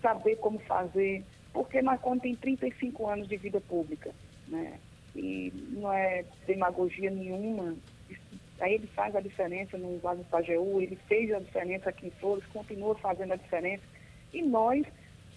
saber 0.02 0.38
como 0.38 0.58
fazer, 0.60 1.24
porque 1.52 1.82
Marconi 1.82 2.22
tem 2.22 2.36
35 2.36 3.08
anos 3.08 3.28
de 3.28 3.36
vida 3.36 3.60
pública, 3.60 4.12
né? 4.48 4.80
E 5.14 5.52
não 5.72 5.92
é 5.92 6.24
demagogia 6.48 7.12
nenhuma 7.12 7.76
Aí 8.62 8.76
ele 8.76 8.88
faz 8.88 9.16
a 9.16 9.20
diferença 9.20 9.76
no 9.76 9.98
Vale 9.98 10.20
do 10.20 10.26
Pajeú, 10.26 10.80
ele 10.80 10.96
fez 11.08 11.34
a 11.34 11.40
diferença 11.40 11.90
aqui 11.90 12.08
em 12.08 12.12
Flores, 12.12 12.46
continua 12.54 12.94
fazendo 12.96 13.34
a 13.34 13.36
diferença. 13.36 13.84
E 14.32 14.44
nós 14.44 14.86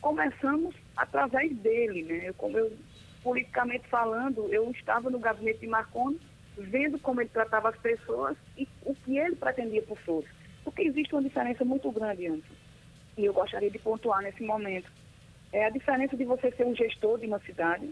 começamos 0.03 0.75
através 0.95 1.57
dele, 1.57 2.03
né? 2.03 2.29
Eu, 2.29 2.35
como 2.35 2.59
eu, 2.59 2.71
politicamente 3.23 3.89
falando, 3.89 4.47
eu 4.53 4.71
estava 4.73 5.09
no 5.09 5.19
gabinete 5.19 5.61
de 5.61 5.67
Marconi, 5.67 6.21
vendo 6.59 6.99
como 6.99 7.23
ele 7.23 7.31
tratava 7.31 7.71
as 7.71 7.79
pessoas 7.79 8.37
e 8.59 8.69
o 8.83 8.95
que 8.95 9.17
ele 9.17 9.37
pretendia 9.37 9.81
por 9.83 9.99
Flores. 10.01 10.29
Porque 10.63 10.83
existe 10.83 11.15
uma 11.15 11.23
diferença 11.23 11.65
muito 11.65 11.91
grande, 11.91 12.27
Anderson, 12.27 12.55
e 13.17 13.25
eu 13.25 13.33
gostaria 13.33 13.71
de 13.71 13.79
pontuar 13.79 14.21
nesse 14.21 14.43
momento. 14.43 14.93
É 15.51 15.65
a 15.65 15.71
diferença 15.71 16.15
de 16.15 16.25
você 16.25 16.51
ser 16.53 16.67
um 16.67 16.77
gestor 16.77 17.19
de 17.19 17.27
uma 17.27 17.39
cidade 17.41 17.91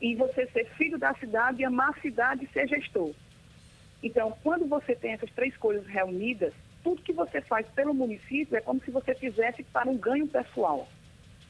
e 0.00 0.16
você 0.16 0.46
ser 0.48 0.64
filho 0.70 0.98
da 0.98 1.14
cidade 1.14 1.62
e 1.62 1.64
amar 1.64 1.90
a 1.90 2.00
cidade 2.00 2.44
e 2.44 2.52
ser 2.52 2.66
gestor. 2.66 3.14
Então, 4.04 4.36
quando 4.42 4.66
você 4.66 4.94
tem 4.94 5.12
essas 5.12 5.30
três 5.30 5.56
coisas 5.56 5.86
reunidas, 5.86 6.52
tudo 6.82 7.00
que 7.00 7.14
você 7.14 7.40
faz 7.40 7.66
pelo 7.68 7.94
município 7.94 8.54
é 8.54 8.60
como 8.60 8.78
se 8.84 8.90
você 8.90 9.14
fizesse 9.14 9.62
para 9.62 9.88
um 9.88 9.96
ganho 9.96 10.28
pessoal. 10.28 10.86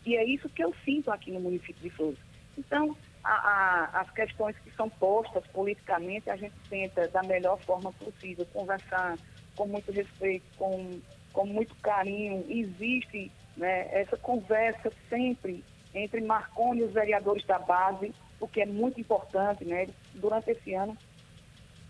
E 0.06 0.16
é 0.16 0.24
isso 0.24 0.48
que 0.48 0.62
eu 0.62 0.72
sinto 0.84 1.10
aqui 1.10 1.32
no 1.32 1.40
município 1.40 1.82
de 1.82 1.90
Flores. 1.90 2.18
Então, 2.56 2.96
a, 3.24 3.32
a, 3.32 4.00
as 4.02 4.10
questões 4.12 4.56
que 4.58 4.70
são 4.76 4.88
postas 4.88 5.44
politicamente, 5.48 6.30
a 6.30 6.36
gente 6.36 6.54
tenta, 6.70 7.08
da 7.08 7.24
melhor 7.24 7.58
forma 7.58 7.92
possível, 7.92 8.46
conversar 8.52 9.18
com 9.56 9.66
muito 9.66 9.90
respeito, 9.90 10.44
com, 10.56 11.00
com 11.32 11.44
muito 11.44 11.74
carinho. 11.82 12.44
Existe 12.48 13.32
né, 13.56 13.88
essa 13.90 14.16
conversa 14.16 14.92
sempre 15.08 15.64
entre 15.92 16.20
Marconi 16.20 16.82
e 16.82 16.84
os 16.84 16.92
vereadores 16.92 17.44
da 17.46 17.58
base, 17.58 18.14
o 18.38 18.46
que 18.46 18.60
é 18.60 18.66
muito 18.66 19.00
importante. 19.00 19.64
Né? 19.64 19.88
Durante 20.14 20.52
esse 20.52 20.72
ano, 20.72 20.96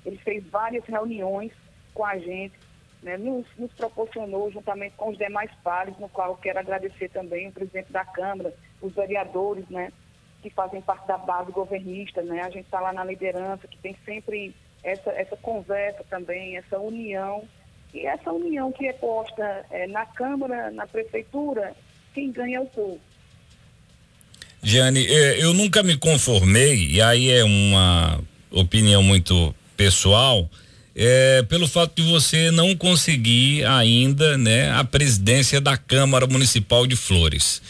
ele 0.04 0.16
fez 0.18 0.44
várias 0.49 0.84
reuniões 0.84 1.52
com 1.92 2.04
a 2.04 2.18
gente, 2.18 2.54
né? 3.02 3.16
nos, 3.16 3.46
nos, 3.56 3.73
proporcionou, 3.73 4.50
juntamente 4.50 4.94
com 4.96 5.11
os 5.11 5.18
demais 5.18 5.50
pares, 5.62 5.96
no 5.99 6.08
qual 6.08 6.30
eu 6.30 6.37
quero 6.37 6.58
agradecer 6.58 7.08
também 7.11 7.49
o 7.49 7.52
presidente 7.52 7.92
da 7.92 8.04
Câmara, 8.04 8.54
os 8.80 8.94
vereadores, 8.94 9.68
né? 9.68 9.92
que 10.42 10.50
fazem 10.50 10.82
parte 10.82 11.06
da 11.06 11.16
base 11.16 11.50
governista, 11.52 12.20
né? 12.20 12.42
A 12.42 12.50
gente 12.50 12.66
está 12.66 12.78
lá 12.78 12.92
na 12.92 13.02
liderança, 13.02 13.66
que 13.66 13.78
tem 13.78 13.96
sempre 14.04 14.54
essa, 14.82 15.11
essa 15.12 15.37
conversa 15.38 16.04
também, 16.11 16.58
essa 16.58 16.78
união. 16.78 17.49
E 17.94 18.04
essa 18.06 18.30
união 18.30 18.70
que 18.70 18.87
é 18.87 18.92
posta 18.92 19.64
é, 19.70 19.87
na 19.87 20.04
Câmara, 20.04 20.70
na 20.70 20.87
Prefeitura, 20.87 21.75
quem 22.12 22.30
ganha 22.30 22.58
é 22.58 22.61
o 22.61 22.66
povo. 22.66 23.00
Jane, 24.62 25.06
é, 25.06 25.42
eu 25.42 25.54
nunca 25.54 25.82
me 25.82 25.96
conformei, 25.96 26.88
e 26.90 27.00
aí 27.00 27.30
é 27.30 27.42
uma 27.42 28.20
opinião 28.50 29.02
muito 29.02 29.54
pessoal, 29.76 30.50
é, 30.95 31.43
pelo 31.49 31.66
fato 31.66 32.00
de 32.00 32.09
você 32.09 32.50
não 32.50 32.75
conseguir 32.76 33.64
ainda 33.64 34.38
né, 34.38 34.71
a 34.71 34.85
presidência 34.85 35.61
da 35.61 35.76
Câmara 35.76 36.26
Municipal 36.26 36.87
de 36.87 36.97
Flores. 36.97 37.61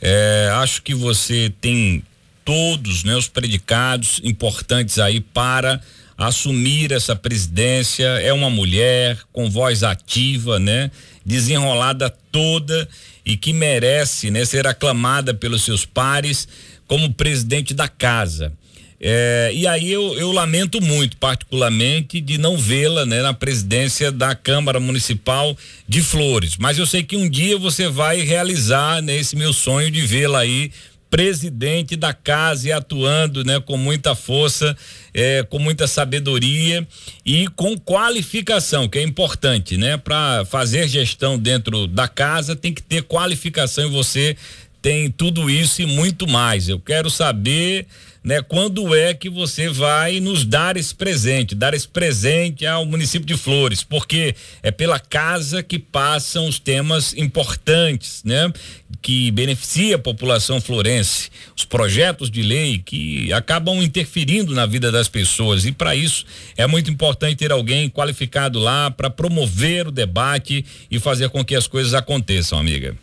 É, 0.00 0.50
acho 0.54 0.82
que 0.82 0.94
você 0.94 1.52
tem 1.60 2.04
todos 2.44 3.04
né, 3.04 3.16
os 3.16 3.28
predicados 3.28 4.20
importantes 4.22 4.98
aí 4.98 5.20
para 5.20 5.80
assumir 6.16 6.92
essa 6.92 7.14
presidência. 7.14 8.06
É 8.06 8.32
uma 8.32 8.48
mulher 8.48 9.18
com 9.32 9.50
voz 9.50 9.82
ativa, 9.82 10.58
né? 10.58 10.90
Desenrolada 11.26 12.08
toda 12.32 12.88
e 13.24 13.36
que 13.36 13.52
merece 13.52 14.30
né, 14.30 14.44
ser 14.44 14.66
aclamada 14.66 15.34
pelos 15.34 15.62
seus 15.62 15.84
pares 15.84 16.48
como 16.86 17.12
presidente 17.12 17.74
da 17.74 17.86
casa. 17.86 18.52
É, 19.00 19.52
e 19.54 19.66
aí 19.66 19.92
eu, 19.92 20.18
eu, 20.18 20.32
lamento 20.32 20.80
muito, 20.80 21.16
particularmente, 21.18 22.20
de 22.20 22.36
não 22.36 22.58
vê-la 22.58 23.06
né, 23.06 23.22
na 23.22 23.32
presidência 23.32 24.10
da 24.10 24.34
Câmara 24.34 24.80
Municipal 24.80 25.56
de 25.86 26.02
Flores. 26.02 26.56
Mas 26.58 26.78
eu 26.78 26.86
sei 26.86 27.04
que 27.04 27.16
um 27.16 27.28
dia 27.28 27.56
você 27.56 27.88
vai 27.88 28.20
realizar 28.20 29.00
né, 29.00 29.16
esse 29.16 29.36
meu 29.36 29.52
sonho 29.52 29.90
de 29.90 30.00
vê-la 30.00 30.40
aí 30.40 30.72
presidente 31.10 31.96
da 31.96 32.12
casa 32.12 32.68
e 32.68 32.72
atuando 32.72 33.44
né, 33.44 33.60
com 33.60 33.76
muita 33.76 34.14
força, 34.14 34.76
é, 35.14 35.42
com 35.42 35.58
muita 35.58 35.86
sabedoria 35.86 36.86
e 37.24 37.48
com 37.48 37.78
qualificação, 37.78 38.88
que 38.88 38.98
é 38.98 39.02
importante, 39.02 39.76
né? 39.76 39.96
Para 39.96 40.44
fazer 40.44 40.86
gestão 40.86 41.38
dentro 41.38 41.86
da 41.86 42.06
casa 42.06 42.54
tem 42.54 42.74
que 42.74 42.82
ter 42.82 43.02
qualificação 43.04 43.86
e 43.86 43.90
você 43.90 44.36
tem 44.82 45.10
tudo 45.10 45.48
isso 45.48 45.82
e 45.82 45.86
muito 45.86 46.28
mais. 46.28 46.68
Eu 46.68 46.78
quero 46.78 47.10
saber 47.10 47.86
né? 48.28 48.42
Quando 48.42 48.94
é 48.94 49.14
que 49.14 49.30
você 49.30 49.70
vai 49.70 50.20
nos 50.20 50.44
dar 50.44 50.76
esse 50.76 50.94
presente, 50.94 51.54
dar 51.54 51.72
esse 51.72 51.88
presente 51.88 52.66
ao 52.66 52.84
município 52.84 53.26
de 53.26 53.38
Flores, 53.38 53.82
porque 53.82 54.34
é 54.62 54.70
pela 54.70 55.00
casa 55.00 55.62
que 55.62 55.78
passam 55.78 56.46
os 56.46 56.58
temas 56.58 57.14
importantes, 57.16 58.22
né? 58.24 58.52
Que 59.00 59.30
beneficia 59.30 59.96
a 59.96 59.98
população 59.98 60.60
florense, 60.60 61.30
os 61.56 61.64
projetos 61.64 62.30
de 62.30 62.42
lei 62.42 62.82
que 62.84 63.32
acabam 63.32 63.82
interferindo 63.82 64.54
na 64.54 64.66
vida 64.66 64.92
das 64.92 65.08
pessoas 65.08 65.64
e 65.64 65.72
para 65.72 65.96
isso 65.96 66.26
é 66.54 66.66
muito 66.66 66.90
importante 66.90 67.36
ter 67.36 67.50
alguém 67.50 67.88
qualificado 67.88 68.58
lá 68.58 68.90
para 68.90 69.08
promover 69.08 69.88
o 69.88 69.90
debate 69.90 70.66
e 70.90 71.00
fazer 71.00 71.30
com 71.30 71.42
que 71.42 71.54
as 71.54 71.66
coisas 71.66 71.94
aconteçam, 71.94 72.58
amiga. 72.58 72.94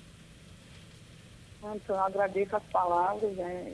Então, 1.63 1.95
eu 1.95 1.99
agradeço 1.99 2.55
as 2.55 2.63
palavras, 2.71 3.35
né? 3.35 3.71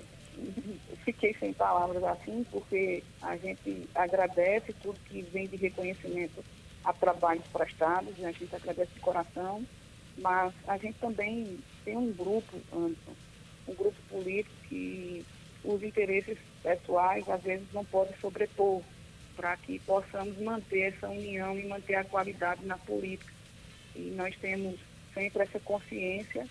Fiquei 1.04 1.34
sem 1.40 1.54
palavras 1.54 2.04
assim, 2.04 2.46
porque 2.52 3.04
a 3.22 3.36
gente 3.38 3.88
agradece 3.94 4.74
tudo 4.82 5.00
que 5.06 5.22
vem 5.24 5.48
de 5.48 5.56
reconhecimento 5.56 6.44
a 6.84 6.94
trabalhos 6.94 7.46
prestados, 7.48 8.18
né? 8.18 8.30
a 8.30 8.32
gente 8.32 8.56
agradece 8.56 8.92
de 8.94 9.00
coração, 9.00 9.66
mas 10.18 10.54
a 10.68 10.78
gente 10.78 10.98
também 11.00 11.60
tem 11.86 11.96
um 11.96 12.12
grupo, 12.12 12.58
Anderson, 12.74 13.14
um 13.68 13.76
grupo 13.76 13.98
político 14.10 14.56
que 14.68 15.26
os 15.64 15.84
interesses 15.84 16.38
pessoais 16.64 17.28
às 17.30 17.42
vezes 17.42 17.68
não 17.72 17.86
podem 17.86 18.16
sobrepor 18.20 18.82
para 19.36 19.56
que 19.58 19.80
possamos 19.80 20.38
manter 20.40 20.94
essa 20.94 21.10
união 21.10 21.58
e 21.58 21.68
manter 21.68 21.96
a 21.96 22.04
qualidade 22.04 22.66
na 22.66 22.78
política. 22.78 23.32
E 23.96 24.12
nós 24.16 24.36
temos 24.38 24.80
sempre 25.14 25.44
essa 25.44 25.60
consciência, 25.60 26.48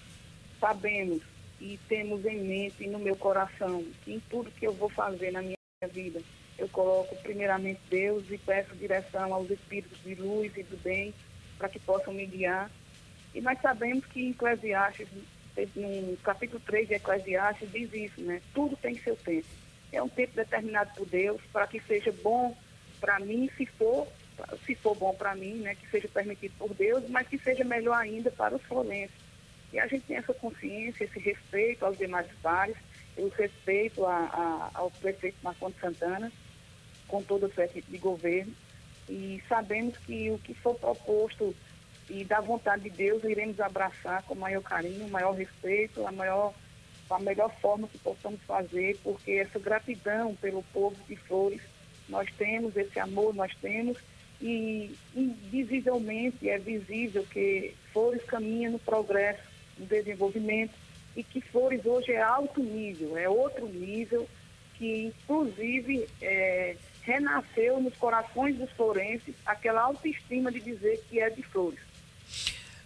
sabemos 0.59 1.23
e 1.61 1.79
temos 1.88 2.25
em 2.25 2.40
mente 2.40 2.85
e 2.85 2.88
no 2.88 2.99
meu 2.99 3.14
coração 3.14 3.85
que 4.02 4.14
em 4.14 4.21
tudo 4.21 4.50
que 4.50 4.67
eu 4.67 4.73
vou 4.73 4.88
fazer 4.88 5.31
na 5.31 5.43
minha 5.43 5.57
vida, 5.93 6.21
eu 6.59 6.69
coloco 6.69 7.14
primeiramente 7.17 7.81
Deus 7.88 8.25
e 8.31 8.38
peço 8.38 8.75
direção 8.75 9.33
aos 9.33 9.50
espíritos 9.50 9.99
de 10.02 10.14
luz 10.14 10.57
e 10.57 10.62
do 10.62 10.76
bem 10.79 11.14
para 11.59 11.69
que 11.69 11.79
possam 11.79 12.12
me 12.12 12.25
guiar. 12.26 12.71
E 13.35 13.40
nós 13.40 13.61
sabemos 13.61 14.05
que 14.07 14.23
em 14.23 14.31
Eclesiastes, 14.31 15.09
no 15.76 16.17
capítulo 16.19 16.61
3 16.67 16.88
de 16.88 16.95
Eclesiastes, 16.95 17.71
diz 17.71 17.93
isso, 17.93 18.21
né? 18.23 18.40
Tudo 18.55 18.76
tem 18.76 18.95
seu 18.99 19.14
tempo. 19.17 19.47
É 19.93 20.02
um 20.02 20.09
tempo 20.09 20.35
determinado 20.35 20.90
por 20.95 21.07
Deus 21.07 21.40
para 21.52 21.67
que 21.67 21.81
seja 21.81 22.12
bom 22.23 22.57
para 23.00 23.19
mim, 23.21 23.50
se 23.57 23.67
for, 23.67 24.07
se 24.67 24.75
for 24.75 24.95
bom 24.95 25.14
para 25.14 25.35
mim, 25.35 25.57
né? 25.57 25.75
Que 25.75 25.88
seja 25.88 26.09
permitido 26.09 26.55
por 26.59 26.75
Deus, 26.75 27.09
mas 27.09 27.29
que 27.29 27.38
seja 27.38 27.64
melhor 27.64 27.95
ainda 27.95 28.31
para 28.31 28.57
os 28.57 28.62
florenses 28.62 29.20
e 29.73 29.79
a 29.79 29.87
gente 29.87 30.05
tem 30.07 30.17
essa 30.17 30.35
consciência, 30.35 31.05
esse 31.05 31.19
respeito 31.19 31.85
aos 31.85 31.97
demais 31.97 32.27
pares, 32.43 32.77
o 33.17 33.29
respeito 33.29 34.05
a, 34.07 34.17
a, 34.17 34.71
ao 34.75 34.91
prefeito 34.91 35.37
Marcondes 35.43 35.81
Santana, 35.81 36.33
com 37.07 37.23
toda 37.23 37.47
a 37.47 37.50
sua 37.50 37.65
equipe 37.65 37.91
de 37.91 37.99
governo, 37.99 38.53
e 39.09 39.43
sabemos 39.49 39.97
que 39.99 40.31
o 40.31 40.39
que 40.39 40.55
for 40.55 40.75
proposto 40.77 41.55
e 42.09 42.25
da 42.25 42.41
vontade 42.41 42.83
de 42.83 42.91
Deus, 42.91 43.23
iremos 43.23 43.61
abraçar 43.61 44.23
com 44.25 44.35
o 44.35 44.39
maior 44.39 44.62
carinho, 44.62 45.07
o 45.07 45.11
maior 45.11 45.33
respeito, 45.33 46.07
a 46.07 46.12
maior 46.12 46.53
a 47.09 47.19
melhor 47.19 47.53
forma 47.61 47.89
que 47.89 47.99
possamos 47.99 48.41
fazer, 48.43 48.97
porque 49.03 49.33
essa 49.33 49.59
gratidão 49.59 50.33
pelo 50.37 50.62
povo 50.73 50.97
de 51.09 51.17
Flores 51.17 51.61
nós 52.09 52.29
temos, 52.39 52.77
esse 52.77 53.00
amor 53.00 53.35
nós 53.35 53.53
temos, 53.61 53.99
e 54.41 54.95
invisivelmente 55.15 56.49
é 56.49 56.57
visível 56.57 57.25
que 57.25 57.75
Flores 57.93 58.23
caminha 58.25 58.71
no 58.71 58.79
progresso 58.79 59.43
no 59.81 59.87
desenvolvimento 59.87 60.73
e 61.17 61.25
que 61.25 61.41
Flores 61.41 61.85
hoje 61.85 62.13
é 62.13 62.23
alto 62.23 62.63
nível, 62.63 63.17
é 63.17 63.29
outro 63.29 63.67
nível 63.67 64.29
que 64.79 65.07
inclusive 65.07 66.07
é, 66.23 66.77
renasceu 67.03 67.81
nos 67.81 67.95
corações 67.97 68.57
dos 68.57 68.71
florenses 68.71 69.35
aquela 69.45 69.83
autoestima 69.83 70.53
de 70.53 70.61
dizer 70.61 71.03
que 71.09 71.19
é 71.19 71.29
de 71.31 71.43
Flores. 71.43 71.81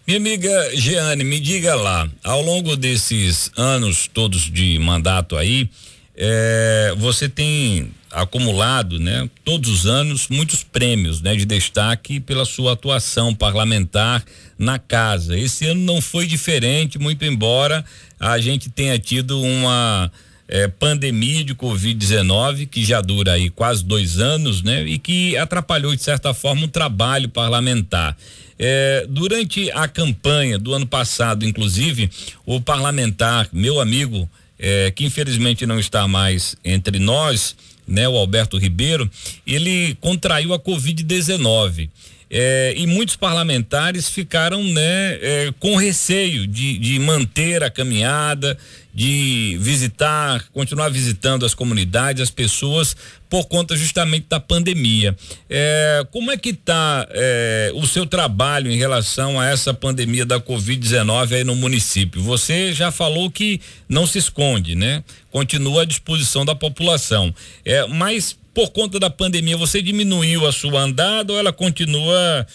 Minha 0.06 0.18
amiga 0.18 0.76
Jeane, 0.76 1.24
me 1.24 1.40
diga 1.40 1.74
lá, 1.74 2.08
ao 2.22 2.42
longo 2.42 2.76
desses 2.76 3.50
anos 3.56 4.06
todos 4.06 4.42
de 4.50 4.78
mandato 4.78 5.36
aí, 5.36 5.68
é, 6.16 6.94
você 6.96 7.28
tem 7.28 7.90
acumulado, 8.10 9.00
né, 9.00 9.28
todos 9.44 9.68
os 9.68 9.86
anos, 9.86 10.28
muitos 10.28 10.62
prêmios, 10.62 11.20
né, 11.20 11.34
de 11.34 11.44
destaque 11.44 12.20
pela 12.20 12.44
sua 12.44 12.74
atuação 12.74 13.34
parlamentar 13.34 14.24
na 14.56 14.78
casa. 14.78 15.36
Esse 15.36 15.66
ano 15.66 15.80
não 15.80 16.00
foi 16.00 16.26
diferente, 16.26 16.98
muito 16.98 17.24
embora 17.24 17.84
a 18.20 18.38
gente 18.38 18.70
tenha 18.70 18.96
tido 18.98 19.40
uma 19.40 20.10
é, 20.46 20.68
pandemia 20.68 21.42
de 21.42 21.54
Covid-19 21.54 22.68
que 22.68 22.84
já 22.84 23.00
dura 23.00 23.32
aí 23.32 23.50
quase 23.50 23.84
dois 23.84 24.18
anos, 24.20 24.62
né, 24.62 24.84
e 24.84 24.96
que 24.96 25.36
atrapalhou 25.36 25.94
de 25.96 26.02
certa 26.02 26.32
forma 26.32 26.66
o 26.66 26.68
trabalho 26.68 27.28
parlamentar. 27.28 28.16
É, 28.56 29.04
durante 29.08 29.68
a 29.72 29.88
campanha 29.88 30.56
do 30.56 30.72
ano 30.72 30.86
passado, 30.86 31.44
inclusive, 31.44 32.08
o 32.46 32.60
parlamentar, 32.60 33.48
meu 33.52 33.80
amigo, 33.80 34.30
é, 34.66 34.90
que 34.90 35.04
infelizmente 35.04 35.66
não 35.66 35.78
está 35.78 36.08
mais 36.08 36.56
entre 36.64 36.98
nós, 36.98 37.54
né, 37.86 38.08
o 38.08 38.16
Alberto 38.16 38.56
Ribeiro, 38.56 39.10
ele 39.46 39.94
contraiu 40.00 40.54
a 40.54 40.58
Covid-19. 40.58 41.90
É, 42.36 42.74
e 42.76 42.84
muitos 42.84 43.14
parlamentares 43.14 44.08
ficaram 44.08 44.60
né, 44.60 44.82
é, 45.22 45.54
com 45.60 45.76
receio 45.76 46.48
de, 46.48 46.76
de 46.78 46.98
manter 46.98 47.62
a 47.62 47.70
caminhada, 47.70 48.58
de 48.92 49.56
visitar, 49.60 50.44
continuar 50.52 50.88
visitando 50.88 51.46
as 51.46 51.54
comunidades, 51.54 52.20
as 52.20 52.30
pessoas, 52.30 52.96
por 53.30 53.46
conta 53.46 53.76
justamente 53.76 54.26
da 54.28 54.40
pandemia. 54.40 55.16
É, 55.48 56.04
como 56.10 56.32
é 56.32 56.36
que 56.36 56.48
está 56.48 57.06
é, 57.10 57.70
o 57.72 57.86
seu 57.86 58.04
trabalho 58.04 58.68
em 58.68 58.76
relação 58.76 59.38
a 59.38 59.46
essa 59.46 59.72
pandemia 59.72 60.26
da 60.26 60.40
Covid-19 60.40 61.36
aí 61.36 61.44
no 61.44 61.54
município? 61.54 62.20
Você 62.22 62.72
já 62.72 62.90
falou 62.90 63.30
que 63.30 63.60
não 63.88 64.08
se 64.08 64.18
esconde, 64.18 64.74
né? 64.74 65.04
Continua 65.30 65.82
à 65.82 65.84
disposição 65.84 66.44
da 66.44 66.56
população. 66.56 67.32
É, 67.64 67.86
mas 67.86 68.36
por 68.54 68.70
conta 68.70 69.00
da 69.00 69.10
pandemia, 69.10 69.56
você 69.56 69.82
diminuiu 69.82 70.46
a 70.46 70.52
sua 70.52 70.80
andada 70.80 71.32
ou 71.32 71.38
ela 71.38 71.52
continua 71.52 72.46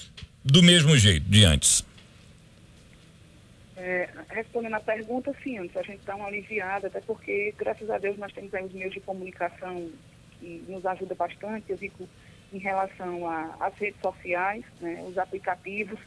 do 0.44 0.63
mesmo 0.63 0.98
jeito 0.98 1.29
de 1.29 1.44
antes? 1.44 1.86
É, 3.75 4.10
respondendo 4.29 4.75
a 4.75 4.79
pergunta, 4.79 5.36
sim, 5.44 5.58
a 5.58 5.63
gente 5.63 6.00
está 6.00 6.15
uma 6.15 6.27
aliviada, 6.27 6.88
até 6.88 7.01
porque, 7.01 7.53
graças 7.58 7.89
a 7.89 7.98
Deus, 7.98 8.18
nós 8.18 8.32
temos 8.32 8.53
aí 8.53 8.63
os 8.63 8.74
meios 8.74 8.94
de 8.94 9.01
comunicação 9.01 9.89
que 10.39 10.63
nos 10.68 10.86
ajuda 10.86 11.13
bastante, 11.15 11.65
eu 11.70 11.77
digo, 11.77 12.08
em 12.53 12.58
relação 12.58 13.29
às 13.60 13.75
redes 13.75 14.00
sociais, 14.01 14.63
né, 14.79 15.03
os 15.08 15.18
aplicativos, 15.18 16.00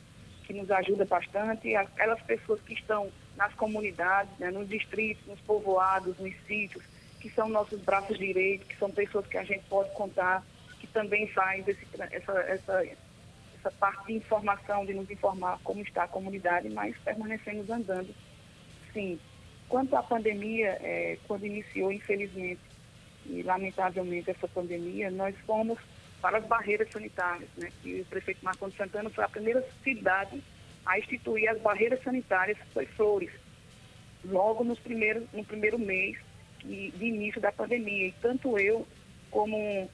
que 0.45 0.53
nos 0.53 0.71
ajuda 0.71 1.05
bastante, 1.05 1.75
aquelas 1.77 2.21
pessoas 2.23 2.61
que 2.63 2.75
estão 2.75 3.11
nas 3.37 3.53
comunidades, 3.55 4.33
né, 4.39 4.51
nos 4.51 4.69
distritos, 4.69 5.25
nos 5.27 5.41
povoados, 5.41 6.17
nos 6.19 6.35
sítios, 6.47 6.83
que 7.23 7.31
são 7.31 7.49
nossos 7.49 7.81
braços 7.81 8.19
direitos, 8.19 8.67
que 8.67 8.77
são 8.77 8.91
pessoas 8.91 9.25
que 9.29 9.39
a 9.39 9.45
gente 9.45 9.65
pode 9.69 9.95
contar, 9.95 10.45
que 10.81 10.89
também 10.89 11.29
faz 11.29 11.67
esse, 11.69 11.87
essa, 12.11 12.33
essa 12.41 12.85
essa 13.63 13.71
parte 13.71 14.09
de 14.09 14.15
informação, 14.15 14.85
de 14.85 14.93
nos 14.93 15.09
informar 15.09 15.61
como 15.63 15.81
está 15.83 16.03
a 16.03 16.09
comunidade, 16.09 16.69
mas 16.71 16.99
permanecemos 16.99 17.71
andando. 17.71 18.13
Sim. 18.93 19.21
Quanto 19.69 19.95
à 19.95 20.03
pandemia, 20.03 20.77
é, 20.83 21.17
quando 21.29 21.47
iniciou, 21.47 21.93
infelizmente, 21.93 22.61
e 23.25 23.41
lamentavelmente 23.43 24.31
essa 24.31 24.49
pandemia, 24.49 25.13
nós 25.13 25.37
fomos 25.47 25.79
para 26.21 26.39
as 26.39 26.45
barreiras 26.45 26.91
sanitárias, 26.91 27.49
né? 27.57 27.71
Que 27.81 28.01
o 28.01 28.05
prefeito 28.07 28.45
Marcos 28.45 28.75
Santana 28.75 29.09
foi 29.11 29.23
a 29.23 29.29
primeira 29.29 29.65
cidade 29.85 30.43
a 30.85 30.99
instituir 30.99 31.49
as 31.49 31.61
barreiras 31.61 32.03
sanitárias, 32.03 32.59
foi 32.75 32.87
Flores, 32.87 33.31
logo 34.25 34.65
nos 34.65 34.81
primeiros, 34.81 35.25
no 35.33 35.45
primeiro 35.45 35.79
mês 35.79 36.19
de, 36.65 37.05
início 37.05 37.41
da 37.41 37.53
pandemia. 37.53 38.09
E 38.09 38.13
tanto 38.21 38.59
eu 38.59 38.87
como 39.31 39.91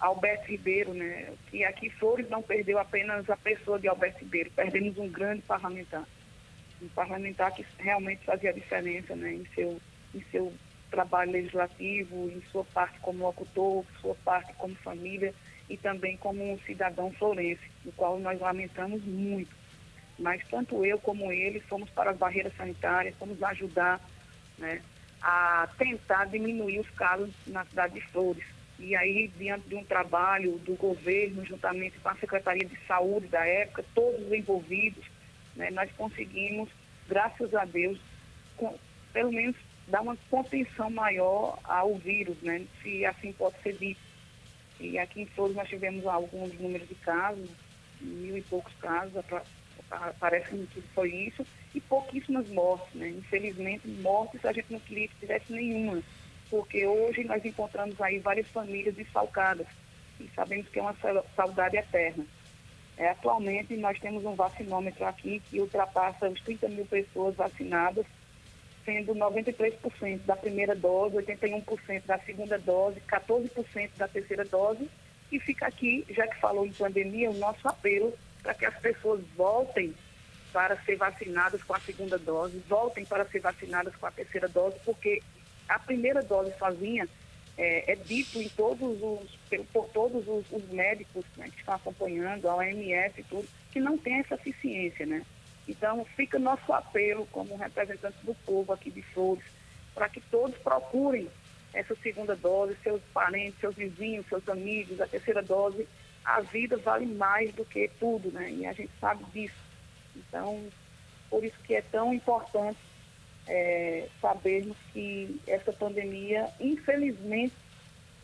Alberto 0.00 0.46
Ribeiro, 0.48 0.92
né, 0.92 1.32
que 1.50 1.64
aqui 1.64 1.90
Flores 1.90 2.28
não 2.28 2.42
perdeu 2.42 2.78
apenas 2.78 3.28
a 3.28 3.36
pessoa 3.36 3.78
de 3.78 3.88
Alberto 3.88 4.20
Ribeiro, 4.20 4.50
perdemos 4.50 4.98
um 4.98 5.08
grande 5.08 5.42
parlamentar. 5.42 6.04
Um 6.82 6.88
parlamentar 6.88 7.52
que 7.52 7.64
realmente 7.78 8.24
fazia 8.24 8.52
diferença 8.52 9.14
né, 9.16 9.32
em, 9.32 9.46
seu, 9.54 9.80
em 10.14 10.22
seu 10.30 10.52
trabalho 10.90 11.32
legislativo, 11.32 12.28
em 12.28 12.42
sua 12.52 12.64
parte 12.64 12.98
como 13.00 13.24
locutor, 13.24 13.84
sua 14.00 14.14
parte 14.16 14.52
como 14.54 14.74
família 14.76 15.34
e 15.68 15.76
também 15.76 16.16
como 16.16 16.52
um 16.52 16.58
cidadão 16.60 17.10
florense, 17.12 17.62
no 17.84 17.92
qual 17.92 18.18
nós 18.18 18.38
lamentamos 18.40 19.02
muito. 19.04 19.54
Mas 20.18 20.46
tanto 20.48 20.84
eu 20.84 20.98
como 20.98 21.32
ele 21.32 21.60
fomos 21.60 21.90
para 21.90 22.10
as 22.10 22.16
barreiras 22.16 22.54
sanitárias, 22.56 23.16
fomos 23.16 23.42
ajudar 23.42 24.00
né, 24.58 24.82
a 25.26 25.66
tentar 25.78 26.26
diminuir 26.26 26.80
os 26.80 26.90
casos 26.90 27.30
na 27.46 27.64
cidade 27.64 27.94
de 27.94 28.00
Flores 28.08 28.44
e 28.78 28.94
aí, 28.94 29.28
diante 29.38 29.68
de 29.68 29.76
um 29.76 29.84
trabalho 29.84 30.58
do 30.58 30.74
governo, 30.74 31.44
juntamente 31.44 31.98
com 32.00 32.08
a 32.08 32.16
Secretaria 32.16 32.66
de 32.66 32.76
Saúde 32.86 33.28
da 33.28 33.46
época, 33.46 33.84
todos 33.94 34.20
os 34.26 34.32
envolvidos, 34.32 35.04
né, 35.56 35.70
nós 35.70 35.90
conseguimos, 35.92 36.68
graças 37.08 37.54
a 37.54 37.64
Deus, 37.64 37.98
com, 38.56 38.76
pelo 39.12 39.32
menos 39.32 39.56
dar 39.86 40.02
uma 40.02 40.16
contenção 40.28 40.90
maior 40.90 41.58
ao 41.64 41.94
vírus, 41.96 42.36
né, 42.42 42.66
se 42.82 43.06
assim 43.06 43.32
pode 43.32 43.56
ser 43.62 43.74
dito. 43.78 44.00
E 44.78 44.98
aqui 44.98 45.22
em 45.22 45.26
Flores 45.26 45.54
nós 45.54 45.68
tivemos 45.68 46.04
alguns 46.06 46.52
números 46.60 46.88
de 46.88 46.96
casos, 46.96 47.48
mil 48.00 48.36
e 48.36 48.42
poucos 48.42 48.74
casos, 48.74 49.24
parece 50.18 50.50
que 50.66 50.82
foi 50.94 51.10
isso, 51.10 51.46
e 51.74 51.80
pouquíssimas 51.80 52.48
mortes, 52.48 52.94
né? 52.94 53.08
Infelizmente, 53.08 53.88
mortes 53.88 54.44
a 54.44 54.52
gente 54.52 54.72
não 54.72 54.80
queria 54.80 55.08
que 55.08 55.16
tivesse 55.16 55.52
nenhuma 55.52 56.02
porque 56.54 56.86
hoje 56.86 57.24
nós 57.24 57.44
encontramos 57.44 58.00
aí 58.00 58.20
várias 58.20 58.46
famílias 58.48 58.94
desfalcadas 58.94 59.66
e 60.20 60.28
sabemos 60.36 60.68
que 60.68 60.78
é 60.78 60.82
uma 60.82 60.94
saudade 61.34 61.76
eterna. 61.76 62.24
É, 62.96 63.08
atualmente 63.08 63.76
nós 63.76 63.98
temos 63.98 64.24
um 64.24 64.36
vacinômetro 64.36 65.04
aqui 65.04 65.42
que 65.50 65.60
ultrapassa 65.60 66.28
os 66.28 66.40
30 66.42 66.68
mil 66.68 66.86
pessoas 66.86 67.34
vacinadas, 67.34 68.06
sendo 68.84 69.14
93% 69.14 70.20
da 70.24 70.36
primeira 70.36 70.76
dose, 70.76 71.16
81% 71.16 72.02
da 72.06 72.18
segunda 72.20 72.56
dose, 72.56 73.00
14% 73.00 73.90
da 73.96 74.06
terceira 74.06 74.44
dose. 74.44 74.88
E 75.32 75.40
fica 75.40 75.66
aqui, 75.66 76.04
já 76.10 76.28
que 76.28 76.38
falou 76.38 76.64
em 76.64 76.72
pandemia, 76.72 77.30
o 77.30 77.38
nosso 77.38 77.66
apelo 77.66 78.16
para 78.44 78.54
que 78.54 78.64
as 78.64 78.78
pessoas 78.78 79.20
voltem 79.36 79.92
para 80.54 80.80
ser 80.84 80.94
vacinadas 80.94 81.64
com 81.64 81.74
a 81.74 81.80
segunda 81.80 82.16
dose, 82.16 82.62
voltem 82.68 83.04
para 83.04 83.24
ser 83.24 83.40
vacinadas 83.40 83.92
com 83.96 84.06
a 84.06 84.10
terceira 84.12 84.46
dose, 84.46 84.76
porque 84.84 85.20
a 85.68 85.80
primeira 85.80 86.22
dose 86.22 86.56
sozinha 86.56 87.08
é, 87.58 87.92
é 87.92 87.96
dito 87.96 88.40
em 88.40 88.48
todos 88.50 89.02
os, 89.02 89.36
por 89.72 89.88
todos 89.88 90.28
os, 90.28 90.44
os 90.52 90.70
médicos 90.70 91.24
né, 91.36 91.50
que 91.50 91.58
estão 91.58 91.74
acompanhando, 91.74 92.48
a 92.48 92.54
OMS 92.54 93.20
e 93.20 93.24
tudo, 93.24 93.48
que 93.72 93.80
não 93.80 93.98
tem 93.98 94.20
essa 94.20 94.36
eficiência, 94.36 95.04
né? 95.04 95.26
Então, 95.66 96.04
fica 96.14 96.38
nosso 96.38 96.72
apelo 96.72 97.26
como 97.32 97.56
representantes 97.56 98.20
do 98.22 98.34
povo 98.46 98.72
aqui 98.72 98.92
de 98.92 99.02
Flores, 99.02 99.44
para 99.92 100.08
que 100.08 100.20
todos 100.20 100.56
procurem 100.58 101.28
essa 101.72 101.96
segunda 101.96 102.36
dose, 102.36 102.76
seus 102.80 103.02
parentes, 103.12 103.58
seus 103.58 103.74
vizinhos, 103.74 104.26
seus 104.28 104.48
amigos, 104.48 105.00
a 105.00 105.08
terceira 105.08 105.42
dose. 105.42 105.88
A 106.24 106.42
vida 106.42 106.76
vale 106.76 107.06
mais 107.06 107.52
do 107.54 107.64
que 107.64 107.90
tudo, 107.98 108.30
né? 108.30 108.50
E 108.52 108.66
a 108.66 108.72
gente 108.72 108.92
sabe 109.00 109.24
disso. 109.32 109.63
Então, 110.16 110.64
por 111.30 111.44
isso 111.44 111.58
que 111.64 111.74
é 111.74 111.82
tão 111.82 112.12
importante 112.12 112.78
é, 113.46 114.08
sabermos 114.20 114.76
que 114.92 115.40
essa 115.46 115.72
pandemia, 115.72 116.48
infelizmente, 116.60 117.54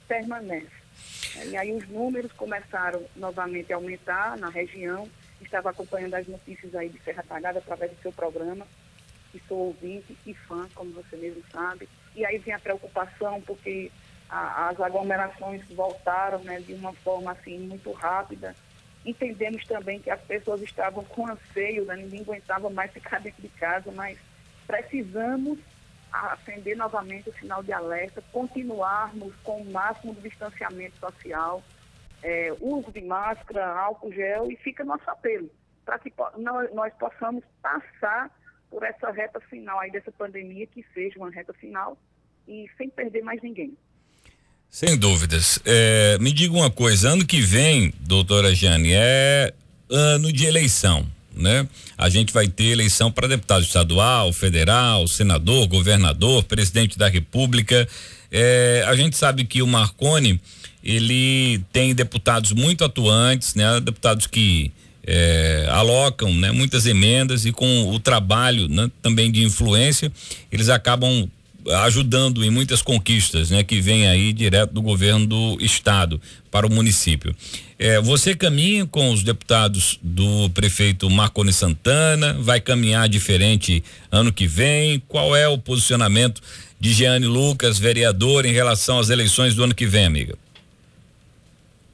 permanece. 0.07 0.81
E 1.47 1.57
aí 1.57 1.73
os 1.73 1.89
números 1.89 2.33
começaram 2.33 3.05
novamente 3.15 3.73
a 3.73 3.77
aumentar 3.77 4.37
na 4.39 4.49
região. 4.49 5.09
Estava 5.41 5.71
acompanhando 5.71 6.15
as 6.15 6.27
notícias 6.27 6.75
aí 6.75 6.89
de 6.89 7.01
Serra 7.03 7.23
Talhada 7.23 7.59
através 7.59 7.93
do 7.93 8.03
seu 8.03 8.13
programa, 8.13 8.67
e 9.33 9.41
sou 9.47 9.59
ouvinte 9.59 10.17
e 10.27 10.35
fã, 10.35 10.69
como 10.75 10.91
você 10.93 11.17
mesmo 11.17 11.43
sabe. 11.51 11.89
E 12.15 12.25
aí 12.25 12.39
vem 12.39 12.53
a 12.53 12.59
preocupação, 12.59 13.41
porque 13.43 13.91
a, 14.29 14.69
as 14.69 14.81
aglomerações 14.81 15.63
voltaram 15.71 16.41
né, 16.41 16.61
de 16.61 16.75
uma 16.75 16.93
forma 16.93 17.33
assim 17.33 17.59
muito 17.59 17.93
rápida. 17.93 18.55
Entendemos 19.05 19.65
também 19.67 19.99
que 20.01 20.11
as 20.11 20.21
pessoas 20.21 20.61
estavam 20.63 21.05
com 21.05 21.27
anseio, 21.27 21.85
né, 21.87 21.97
ninguém 21.97 22.21
aguentava 22.21 22.69
mais 22.69 22.93
ficar 22.93 23.21
dentro 23.21 23.41
de 23.41 23.49
casa, 23.49 23.91
mas 23.93 24.19
precisamos 24.67 25.59
acender 26.13 26.77
novamente 26.77 27.31
o 27.31 27.35
sinal 27.35 27.63
de 27.63 27.73
alerta, 27.73 28.23
continuarmos 28.33 29.35
com 29.43 29.63
o 29.63 29.71
máximo 29.71 30.15
de 30.15 30.29
distanciamento 30.29 30.97
social, 30.99 31.63
é, 32.23 32.55
uso 32.61 32.91
de 32.93 33.01
máscara, 33.01 33.67
álcool 33.67 34.13
gel 34.13 34.51
e 34.51 34.57
fica 34.57 34.85
nosso 34.85 35.09
apelo 35.09 35.51
para 35.85 35.99
que 35.99 36.13
nós, 36.39 36.93
possamos 36.95 37.45
passar 37.61 38.31
por 38.71 38.85
essa 38.85 39.11
reta 39.11 39.41
final 39.41 39.81
aí 39.81 39.91
dessa 39.91 40.13
pandemia, 40.13 40.67
que 40.67 40.85
seja 40.95 41.19
uma 41.19 41.31
reta 41.31 41.53
final 41.53 41.99
e 42.47 42.71
sem 42.77 42.89
perder 42.89 43.23
mais 43.23 43.43
ninguém. 43.43 43.77
Sem 44.71 44.97
dúvidas. 44.97 45.59
É, 45.65 46.17
me 46.21 46.33
diga 46.33 46.55
uma 46.55 46.71
coisa, 46.71 47.11
ano 47.11 47.27
que 47.27 47.41
vem, 47.41 47.93
doutora 48.01 48.55
Jane, 48.55 48.93
é 48.93 49.53
ano 49.89 50.33
de 50.33 50.45
eleição 50.45 51.07
né? 51.41 51.67
A 51.97 52.09
gente 52.09 52.33
vai 52.33 52.49
ter 52.49 52.65
eleição 52.65 53.11
para 53.11 53.29
deputado 53.29 53.63
estadual, 53.63 54.33
federal, 54.33 55.07
senador, 55.09 55.67
governador, 55.67 56.45
presidente 56.45 56.99
da 56.99 57.09
República. 57.09 57.89
É, 58.31 58.85
a 58.87 58.95
gente 58.95 59.17
sabe 59.17 59.45
que 59.45 59.63
o 59.63 59.67
Marconi 59.67 60.41
ele 60.83 61.63
tem 61.73 61.95
deputados 61.95 62.53
muito 62.53 62.85
atuantes, 62.85 63.55
né? 63.55 63.81
Deputados 63.81 64.27
que 64.27 64.73
é, 65.07 65.67
alocam 65.71 66.33
né, 66.35 66.53
muitas 66.53 66.87
emendas 66.87 67.45
e 67.45 67.53
com 67.53 67.91
o 67.91 67.99
trabalho 67.99 68.69
né, 68.69 68.91
também 69.03 69.33
de 69.33 69.43
influência, 69.43 70.13
eles 70.53 70.69
acabam 70.69 71.29
ajudando 71.85 72.45
em 72.45 72.51
muitas 72.51 72.83
conquistas, 72.83 73.51
né, 73.51 73.63
que 73.63 73.81
vem 73.81 74.07
aí 74.07 74.33
direto 74.33 74.73
do 74.73 74.83
governo 74.83 75.27
do 75.27 75.59
estado 75.61 76.21
para 76.51 76.67
o 76.67 76.73
município. 76.73 77.35
É, 77.79 78.01
você 78.01 78.35
caminha 78.35 78.87
com 78.87 79.11
os 79.11 79.23
deputados 79.23 79.99
do 80.03 80.51
prefeito 80.51 81.09
Marconi 81.09 81.53
Santana, 81.53 82.35
vai 82.35 82.61
caminhar 82.61 83.09
diferente 83.09 83.83
ano 84.11 84.33
que 84.33 84.47
vem? 84.47 85.01
Qual 85.09 85.35
é 85.35 85.49
o 85.49 85.57
posicionamento 85.57 86.43
de 86.79 86.93
Jeane 86.93 87.27
Lucas, 87.27 87.79
vereador, 87.79 88.45
em 88.45 88.53
relação 88.53 88.99
às 88.99 89.11
eleições 89.11 89.55
do 89.55 89.65
ano 89.65 89.75
que 89.75 89.87
vem, 89.87 90.05
amiga? 90.05 90.37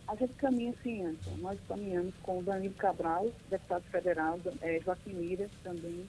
A 0.09 0.15
gente 0.17 0.33
caminha 0.39 0.73
sim, 0.83 1.03
Anderson. 1.03 1.37
Nós 1.43 1.59
caminhamos 1.69 2.15
com 2.23 2.39
o 2.39 2.43
Danilo 2.43 2.75
Cabral, 2.75 3.31
deputado 3.51 3.83
federal, 3.93 4.41
é, 4.63 4.81
Joaquim 4.85 5.13
Mira 5.13 5.47
também, 5.63 6.05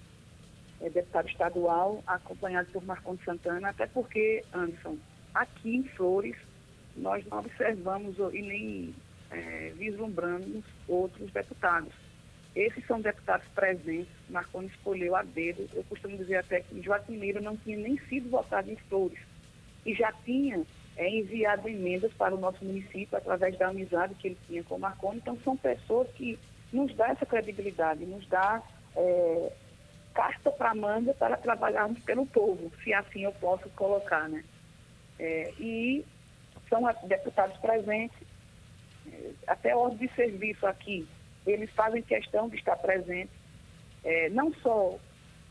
é, 0.81 0.89
deputado 0.89 1.27
estadual, 1.29 2.03
acompanhado 2.05 2.69
por 2.71 2.83
Marcondes 2.85 3.23
Santana, 3.25 3.69
até 3.69 3.87
porque, 3.87 4.43
Anderson, 4.53 4.97
aqui 5.33 5.77
em 5.77 5.83
Flores, 5.83 6.35
nós 6.95 7.25
não 7.27 7.39
observamos 7.39 8.17
e 8.33 8.41
nem 8.41 8.95
é, 9.31 9.71
vislumbramos 9.75 10.63
outros 10.87 11.31
deputados. 11.31 11.93
Esses 12.55 12.85
são 12.87 12.99
deputados 12.99 13.47
presentes, 13.49 14.11
Marconi 14.29 14.67
escolheu 14.67 15.15
a 15.15 15.21
dedo. 15.21 15.69
Eu 15.73 15.83
costumo 15.83 16.17
dizer 16.17 16.37
até 16.37 16.61
que 16.61 16.81
Joaquim 16.81 17.17
Mira 17.17 17.39
não 17.39 17.55
tinha 17.55 17.77
nem 17.77 17.99
sido 18.09 18.29
votado 18.29 18.71
em 18.71 18.75
Flores 18.89 19.19
e 19.85 19.93
já 19.93 20.11
tinha 20.25 20.63
é, 20.95 21.07
enviado 21.07 21.69
emendas 21.69 22.11
para 22.13 22.33
o 22.33 22.39
nosso 22.39 22.65
município 22.65 23.15
através 23.15 23.55
da 23.59 23.67
amizade 23.67 24.15
que 24.15 24.29
ele 24.29 24.37
tinha 24.47 24.63
com 24.63 24.75
o 24.75 24.79
Marconi. 24.79 25.19
Então, 25.19 25.37
são 25.43 25.55
pessoas 25.55 26.09
que 26.13 26.39
nos 26.73 26.93
dão 26.95 27.05
essa 27.05 27.25
credibilidade, 27.25 28.05
nos 28.05 28.27
dá 28.27 28.61
é, 28.95 29.51
carta 30.17 30.49
para 30.49 30.73
manga 30.73 31.13
para 31.13 31.37
trabalharmos 31.37 31.99
pelo 31.99 32.25
povo, 32.25 32.71
se 32.83 32.91
assim 32.91 33.23
eu 33.23 33.31
posso 33.33 33.69
colocar, 33.69 34.27
né? 34.27 34.43
É, 35.19 35.53
e 35.59 36.03
são 36.67 36.81
deputados 37.03 37.55
presentes, 37.57 38.17
é, 39.07 39.29
até 39.45 39.75
ordem 39.75 40.07
de 40.07 40.15
serviço 40.15 40.65
aqui, 40.65 41.07
eles 41.45 41.69
fazem 41.69 42.01
questão 42.01 42.49
de 42.49 42.55
estar 42.55 42.75
presentes, 42.77 43.35
é, 44.03 44.27
não 44.29 44.51
só, 44.55 44.97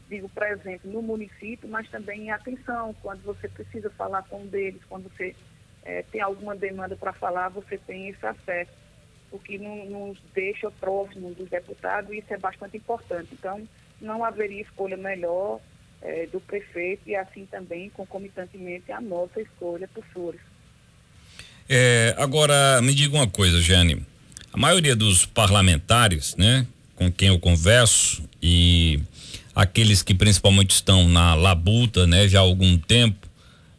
digo, 0.08 0.28
presente 0.30 0.84
no 0.88 1.00
município, 1.00 1.68
mas 1.68 1.88
também 1.88 2.22
em 2.22 2.30
atenção, 2.32 2.92
quando 3.00 3.22
você 3.22 3.48
precisa 3.48 3.88
falar 3.90 4.24
com 4.24 4.42
um 4.42 4.46
deles, 4.48 4.82
quando 4.88 5.08
você 5.08 5.32
é, 5.84 6.02
tem 6.10 6.20
alguma 6.20 6.56
demanda 6.56 6.96
para 6.96 7.12
falar, 7.12 7.50
você 7.50 7.78
tem 7.78 8.08
esse 8.08 8.26
acesso, 8.26 8.72
o 9.30 9.38
que 9.38 9.58
nos 9.58 10.20
deixa 10.34 10.72
próximo 10.72 11.32
dos 11.34 11.48
deputados 11.48 12.10
e 12.10 12.18
isso 12.18 12.34
é 12.34 12.38
bastante 12.38 12.76
importante. 12.76 13.28
Então, 13.32 13.66
não 14.00 14.24
haveria 14.24 14.62
escolha 14.62 14.96
melhor 14.96 15.60
é, 16.02 16.26
do 16.26 16.40
prefeito 16.40 17.02
e 17.06 17.16
assim 17.16 17.46
também, 17.46 17.90
concomitantemente, 17.90 18.92
a 18.92 19.00
nossa 19.00 19.40
escolha 19.40 19.88
por 19.92 20.04
Flores. 20.12 20.40
É, 21.68 22.14
agora, 22.18 22.80
me 22.82 22.94
diga 22.94 23.16
uma 23.16 23.26
coisa, 23.26 23.60
Jane. 23.60 24.04
A 24.52 24.56
maioria 24.56 24.94
dos 24.94 25.26
parlamentares, 25.26 26.36
né, 26.36 26.66
com 26.94 27.10
quem 27.10 27.28
eu 27.28 27.38
converso 27.38 28.22
e 28.42 29.00
aqueles 29.54 30.02
que 30.02 30.14
principalmente 30.14 30.70
estão 30.70 31.08
na 31.08 31.34
labuta, 31.34 32.06
né, 32.06 32.28
já 32.28 32.38
há 32.38 32.42
algum 32.42 32.78
tempo, 32.78 33.26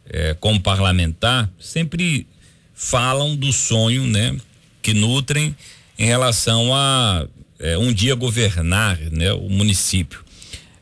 é, 0.08 0.34
como 0.34 0.60
parlamentar, 0.60 1.50
sempre 1.58 2.26
falam 2.74 3.34
do 3.34 3.52
sonho, 3.52 4.06
né, 4.06 4.36
que 4.82 4.92
nutrem 4.92 5.56
em 5.98 6.06
relação 6.06 6.74
a 6.74 7.26
é, 7.58 7.76
um 7.76 7.92
dia 7.92 8.14
governar 8.14 8.98
né, 9.10 9.32
o 9.32 9.48
município. 9.48 10.24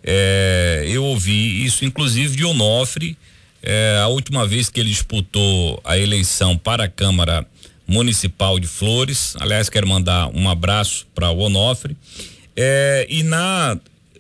É, 0.03 0.85
eu 0.89 1.05
ouvi 1.05 1.65
isso, 1.65 1.85
inclusive, 1.85 2.37
de 2.37 2.45
Onofre, 2.45 3.17
é, 3.63 3.99
a 4.01 4.07
última 4.07 4.47
vez 4.47 4.69
que 4.69 4.79
ele 4.79 4.91
disputou 4.91 5.81
a 5.85 5.99
eleição 5.99 6.57
para 6.57 6.85
a 6.85 6.89
Câmara 6.89 7.45
Municipal 7.87 8.61
de 8.61 8.69
Flores. 8.69 9.35
Aliás, 9.41 9.69
quero 9.69 9.89
mandar 9.89 10.29
um 10.29 10.49
abraço 10.49 11.07
para 11.15 11.31
o 11.31 11.39
Onofre. 11.39 11.97
É, 12.55 13.07
e 13.09 13.23
na 13.25 13.77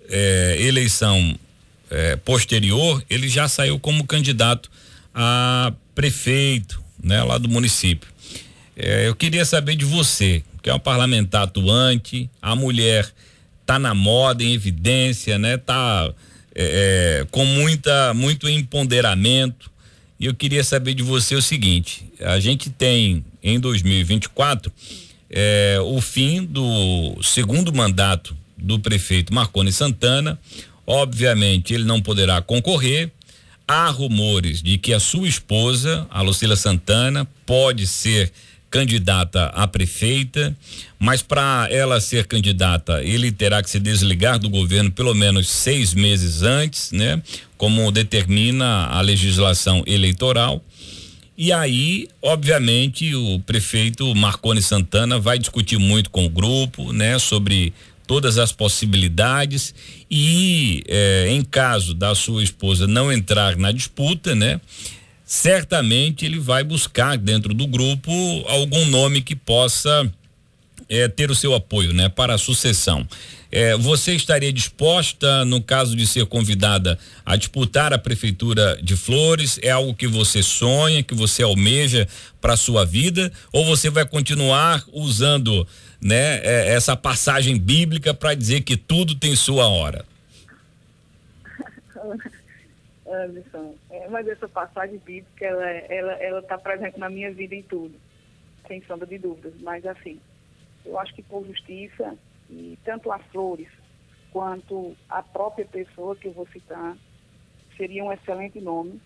é, 0.09 0.57
eleição 0.61 1.38
é, 1.90 2.16
posterior, 2.16 3.03
ele 3.09 3.29
já 3.29 3.49
saiu 3.49 3.79
como 3.79 4.05
candidato 4.05 4.71
a 5.14 5.73
prefeito, 5.95 6.83
né, 7.03 7.23
lá 7.23 7.38
do 7.38 7.49
município. 7.49 8.09
Eu 8.77 9.14
queria 9.14 9.45
saber 9.45 9.75
de 9.75 9.87
você, 9.87 10.42
que 10.66 10.70
é 10.70 10.74
um 10.74 10.81
parlamentar 10.81 11.44
atuante, 11.44 12.29
a 12.42 12.57
mulher 12.57 13.09
tá 13.64 13.79
na 13.79 13.94
moda, 13.94 14.42
em 14.42 14.52
evidência, 14.52 15.38
né? 15.38 15.57
Tá 15.57 16.12
é, 16.52 17.20
é, 17.20 17.26
com 17.31 17.44
muita, 17.44 18.12
muito 18.12 18.48
empoderamento. 18.48 19.70
E 20.18 20.26
eu 20.26 20.35
queria 20.35 20.64
saber 20.64 20.94
de 20.94 21.05
você 21.05 21.37
o 21.37 21.40
seguinte: 21.40 22.11
a 22.20 22.40
gente 22.40 22.68
tem 22.68 23.24
em 23.40 23.61
2024 23.61 24.72
é, 25.31 25.79
o 25.81 26.00
fim 26.00 26.44
do 26.44 27.16
segundo 27.22 27.72
mandato 27.72 28.37
do 28.59 28.81
prefeito 28.81 29.33
Marconi 29.33 29.70
Santana. 29.70 30.37
Obviamente, 30.85 31.74
ele 31.74 31.85
não 31.85 32.02
poderá 32.02 32.42
concorrer. 32.42 33.12
Há 33.68 33.88
rumores 33.88 34.61
de 34.64 34.79
que 34.79 34.92
a 34.92 34.98
sua 34.98 35.29
esposa, 35.29 36.09
a 36.11 36.22
Lucila 36.22 36.57
Santana, 36.57 37.24
pode 37.46 37.87
ser 37.87 38.33
candidata 38.70 39.46
a 39.46 39.66
prefeita, 39.66 40.57
mas 40.98 41.22
para 41.22 41.68
ela 41.70 42.00
ser 42.00 42.26
candidata, 42.26 43.02
ele 43.02 43.31
terá 43.31 43.62
que 43.62 43.70
se 43.70 43.79
desligar 43.79 44.38
do 44.38 44.48
governo 44.48 44.90
pelo 44.90 45.14
menos 45.14 45.48
seis 45.48 45.94
meses 45.94 46.42
antes, 46.42 46.92
né? 46.92 47.22
Como 47.57 47.90
determina 47.90 48.87
a 48.87 49.00
legislação 49.00 49.83
eleitoral. 49.87 50.62
E 51.38 51.52
aí, 51.52 52.09
obviamente, 52.22 53.14
o 53.14 53.38
prefeito 53.40 54.14
Marconi 54.14 54.62
Santana 54.62 55.18
vai 55.18 55.38
discutir 55.38 55.79
muito 55.79 56.09
com 56.09 56.24
o 56.24 56.31
grupo, 56.31 56.94
né, 56.94 57.18
sobre 57.18 57.74
todas 58.07 58.38
as 58.38 58.52
possibilidades 58.52 59.74
e, 60.11 60.83
eh, 60.88 61.26
em 61.29 61.42
caso 61.42 61.92
da 61.92 62.14
sua 62.14 62.42
esposa 62.42 62.87
não 62.87 63.12
entrar 63.12 63.57
na 63.57 63.70
disputa, 63.70 64.35
né, 64.35 64.61
certamente 65.26 66.24
ele 66.24 66.38
vai 66.38 66.62
buscar 66.62 67.18
dentro 67.18 67.52
do 67.52 67.66
grupo 67.66 68.12
algum 68.46 68.86
nome 68.86 69.20
que 69.20 69.34
possa 69.34 70.08
é, 70.88 71.08
ter 71.08 71.32
o 71.32 71.34
seu 71.34 71.52
apoio, 71.52 71.92
né, 71.92 72.08
para 72.08 72.34
a 72.34 72.38
sucessão. 72.38 73.06
É, 73.50 73.76
você 73.76 74.14
estaria 74.14 74.52
disposta, 74.52 75.44
no 75.44 75.60
caso 75.60 75.96
de 75.96 76.06
ser 76.06 76.26
convidada, 76.26 76.96
a 77.24 77.34
disputar 77.34 77.92
a 77.92 77.98
prefeitura 77.98 78.78
de 78.80 78.96
Flores? 78.96 79.58
É 79.62 79.70
algo 79.70 79.94
que 79.94 80.06
você 80.06 80.42
sonha, 80.42 81.02
que 81.02 81.14
você 81.14 81.42
almeja 81.42 82.06
para 82.40 82.52
a 82.52 82.56
sua 82.56 82.84
vida? 82.84 83.32
Ou 83.52 83.64
você 83.64 83.90
vai 83.90 84.06
continuar 84.06 84.84
usando, 84.92 85.66
né, 86.00 86.40
é, 86.44 86.74
essa 86.74 86.94
passagem 86.94 87.58
bíblica 87.58 88.14
para 88.14 88.34
dizer 88.34 88.60
que 88.60 88.76
tudo 88.76 89.14
tem 89.14 89.34
sua 89.34 89.66
hora? 89.66 90.04
Anderson, 93.09 93.75
é, 93.90 94.09
mas 94.09 94.27
essa 94.27 94.49
passagem 94.49 94.99
bíblica, 94.99 95.45
ela 95.45 95.64
ela 95.64 96.12
ela 96.14 96.40
está 96.40 96.59
presente 96.59 96.99
na 96.99 97.09
minha 97.09 97.33
vida 97.33 97.55
em 97.55 97.62
tudo, 97.62 97.95
sem 98.66 98.83
sombra 98.83 99.07
de 99.07 99.19
dúvidas. 99.19 99.55
Mas 99.61 99.87
assim, 99.87 100.21
eu 100.85 100.99
acho 100.99 101.14
que 101.14 101.23
por 101.23 101.47
justiça 101.47 102.16
e 102.51 102.79
tanto 102.85 103.11
as 103.12 103.25
flores 103.27 103.69
quanto 104.33 104.97
a 105.09 105.23
própria 105.23 105.64
pessoa 105.64 106.16
que 106.16 106.29
eu 106.29 106.33
vou 106.33 106.47
citar 106.49 106.97
seria 107.77 108.05
um 108.05 108.12
excelente 108.12 108.61
nome. 108.61 109.01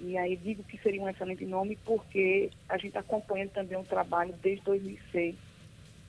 E 0.00 0.16
aí 0.18 0.36
digo 0.36 0.64
que 0.64 0.78
seria 0.78 1.00
um 1.00 1.08
excelente 1.08 1.44
nome 1.46 1.76
porque 1.84 2.50
a 2.68 2.76
gente 2.76 2.98
acompanha 2.98 3.48
também 3.48 3.78
um 3.78 3.84
trabalho 3.84 4.34
desde 4.42 4.64
2006, 4.64 5.36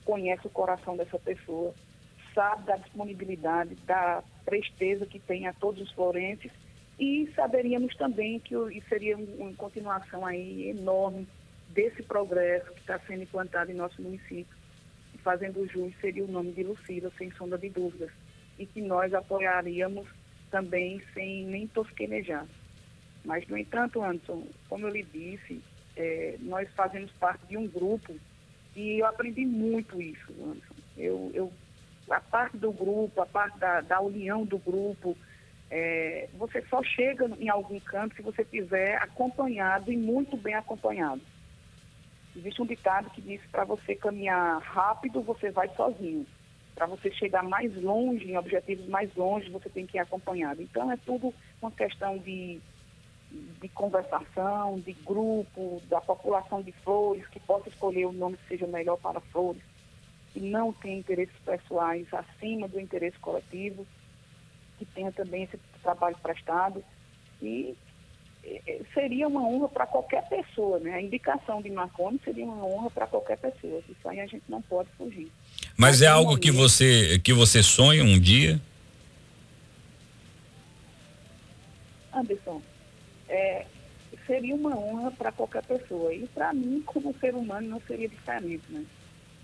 conhece 0.04 0.46
o 0.46 0.50
coração 0.50 0.96
dessa 0.96 1.18
pessoa, 1.18 1.72
sabe 2.34 2.64
da 2.64 2.76
disponibilidade, 2.76 3.76
da 3.86 4.22
presteza 4.44 5.06
que 5.06 5.20
tem 5.20 5.46
a 5.46 5.52
todos 5.52 5.80
os 5.80 5.92
florenses 5.92 6.50
e 6.98 7.30
saberíamos 7.34 7.94
também 7.96 8.38
que 8.38 8.54
isso 8.54 8.88
seria 8.88 9.16
uma 9.16 9.52
continuação 9.54 10.24
aí 10.24 10.70
enorme 10.70 11.26
desse 11.70 12.02
progresso 12.02 12.72
que 12.72 12.80
está 12.80 12.98
sendo 13.00 13.24
implantado 13.24 13.70
em 13.70 13.74
nosso 13.74 14.00
município. 14.00 14.56
E 15.12 15.18
fazendo 15.18 15.66
jus 15.66 15.92
seria 16.00 16.24
o 16.24 16.30
nome 16.30 16.52
de 16.52 16.62
Lucila, 16.62 17.10
sem 17.18 17.30
sombra 17.32 17.58
de 17.58 17.68
dúvidas. 17.68 18.10
E 18.58 18.66
que 18.66 18.80
nós 18.80 19.12
apoiaríamos 19.12 20.06
também 20.50 21.02
sem 21.12 21.44
nem 21.46 21.66
tosquenejar. 21.66 22.46
Mas, 23.24 23.46
no 23.48 23.58
entanto, 23.58 24.02
Anderson, 24.02 24.46
como 24.68 24.86
eu 24.86 24.92
lhe 24.92 25.02
disse, 25.02 25.60
é, 25.96 26.36
nós 26.40 26.68
fazemos 26.74 27.10
parte 27.12 27.44
de 27.46 27.56
um 27.56 27.66
grupo 27.66 28.14
e 28.76 29.00
eu 29.00 29.06
aprendi 29.06 29.44
muito 29.44 30.00
isso, 30.00 30.32
Anderson. 30.40 30.74
Eu, 30.96 31.30
eu, 31.34 31.52
a 32.08 32.20
parte 32.20 32.56
do 32.56 32.70
grupo, 32.70 33.20
a 33.20 33.26
parte 33.26 33.58
da, 33.58 33.80
da 33.80 34.00
união 34.00 34.44
do 34.44 34.58
grupo, 34.58 35.16
é, 35.70 36.28
você 36.34 36.62
só 36.68 36.82
chega 36.82 37.30
em 37.38 37.48
algum 37.48 37.80
canto 37.80 38.14
se 38.14 38.22
você 38.22 38.44
tiver 38.44 38.96
acompanhado 38.96 39.90
e 39.90 39.96
muito 39.96 40.36
bem 40.36 40.54
acompanhado. 40.54 41.20
Existe 42.36 42.60
um 42.62 42.66
ditado 42.66 43.10
que 43.10 43.20
diz 43.20 43.40
para 43.50 43.64
você 43.64 43.94
caminhar 43.94 44.60
rápido, 44.60 45.22
você 45.22 45.50
vai 45.50 45.68
sozinho. 45.76 46.26
Para 46.74 46.86
você 46.86 47.10
chegar 47.12 47.44
mais 47.44 47.74
longe, 47.80 48.28
em 48.28 48.36
objetivos 48.36 48.86
mais 48.88 49.14
longe, 49.14 49.50
você 49.50 49.68
tem 49.68 49.86
que 49.86 49.96
ir 49.96 50.00
acompanhado. 50.00 50.60
Então 50.60 50.90
é 50.90 50.96
tudo 50.96 51.32
uma 51.62 51.70
questão 51.70 52.18
de, 52.18 52.60
de 53.30 53.68
conversação, 53.68 54.80
de 54.80 54.92
grupo, 54.92 55.80
da 55.88 56.00
população 56.00 56.60
de 56.60 56.72
flores, 56.72 57.26
que 57.28 57.38
possa 57.38 57.68
escolher 57.68 58.06
o 58.06 58.12
nome 58.12 58.36
que 58.36 58.48
seja 58.48 58.66
melhor 58.66 58.96
para 58.96 59.20
flores, 59.20 59.62
e 60.34 60.40
não 60.40 60.72
tem 60.72 60.98
interesses 60.98 61.36
pessoais 61.44 62.12
acima 62.12 62.66
do 62.66 62.80
interesse 62.80 63.18
coletivo 63.20 63.86
que 64.78 64.84
tenha 64.84 65.12
também 65.12 65.44
esse 65.44 65.58
trabalho 65.82 66.16
prestado. 66.22 66.84
E 67.42 67.76
é, 68.44 68.80
seria 68.92 69.26
uma 69.26 69.46
honra 69.46 69.68
para 69.68 69.86
qualquer 69.86 70.28
pessoa, 70.28 70.78
né? 70.78 70.94
A 70.94 71.02
indicação 71.02 71.62
de 71.62 71.70
Marconi 71.70 72.20
seria 72.24 72.44
uma 72.44 72.64
honra 72.64 72.90
para 72.90 73.06
qualquer 73.06 73.38
pessoa. 73.38 73.82
Isso 73.88 74.08
aí 74.08 74.20
a 74.20 74.26
gente 74.26 74.44
não 74.48 74.60
pode 74.60 74.88
fugir. 74.98 75.30
Mas, 75.76 76.00
Mas 76.00 76.02
é 76.02 76.06
algo 76.06 76.38
que 76.38 76.50
você 76.50 77.18
que 77.18 77.32
você 77.32 77.62
sonha 77.62 78.04
um 78.04 78.18
dia? 78.18 78.60
Anderson, 82.12 82.62
é, 83.28 83.66
seria 84.26 84.54
uma 84.54 84.76
honra 84.76 85.10
para 85.10 85.32
qualquer 85.32 85.64
pessoa. 85.64 86.12
E 86.12 86.26
para 86.28 86.52
mim, 86.52 86.82
como 86.84 87.14
ser 87.18 87.34
humano, 87.34 87.68
não 87.68 87.80
seria 87.86 88.08
diferente, 88.08 88.64
né? 88.68 88.84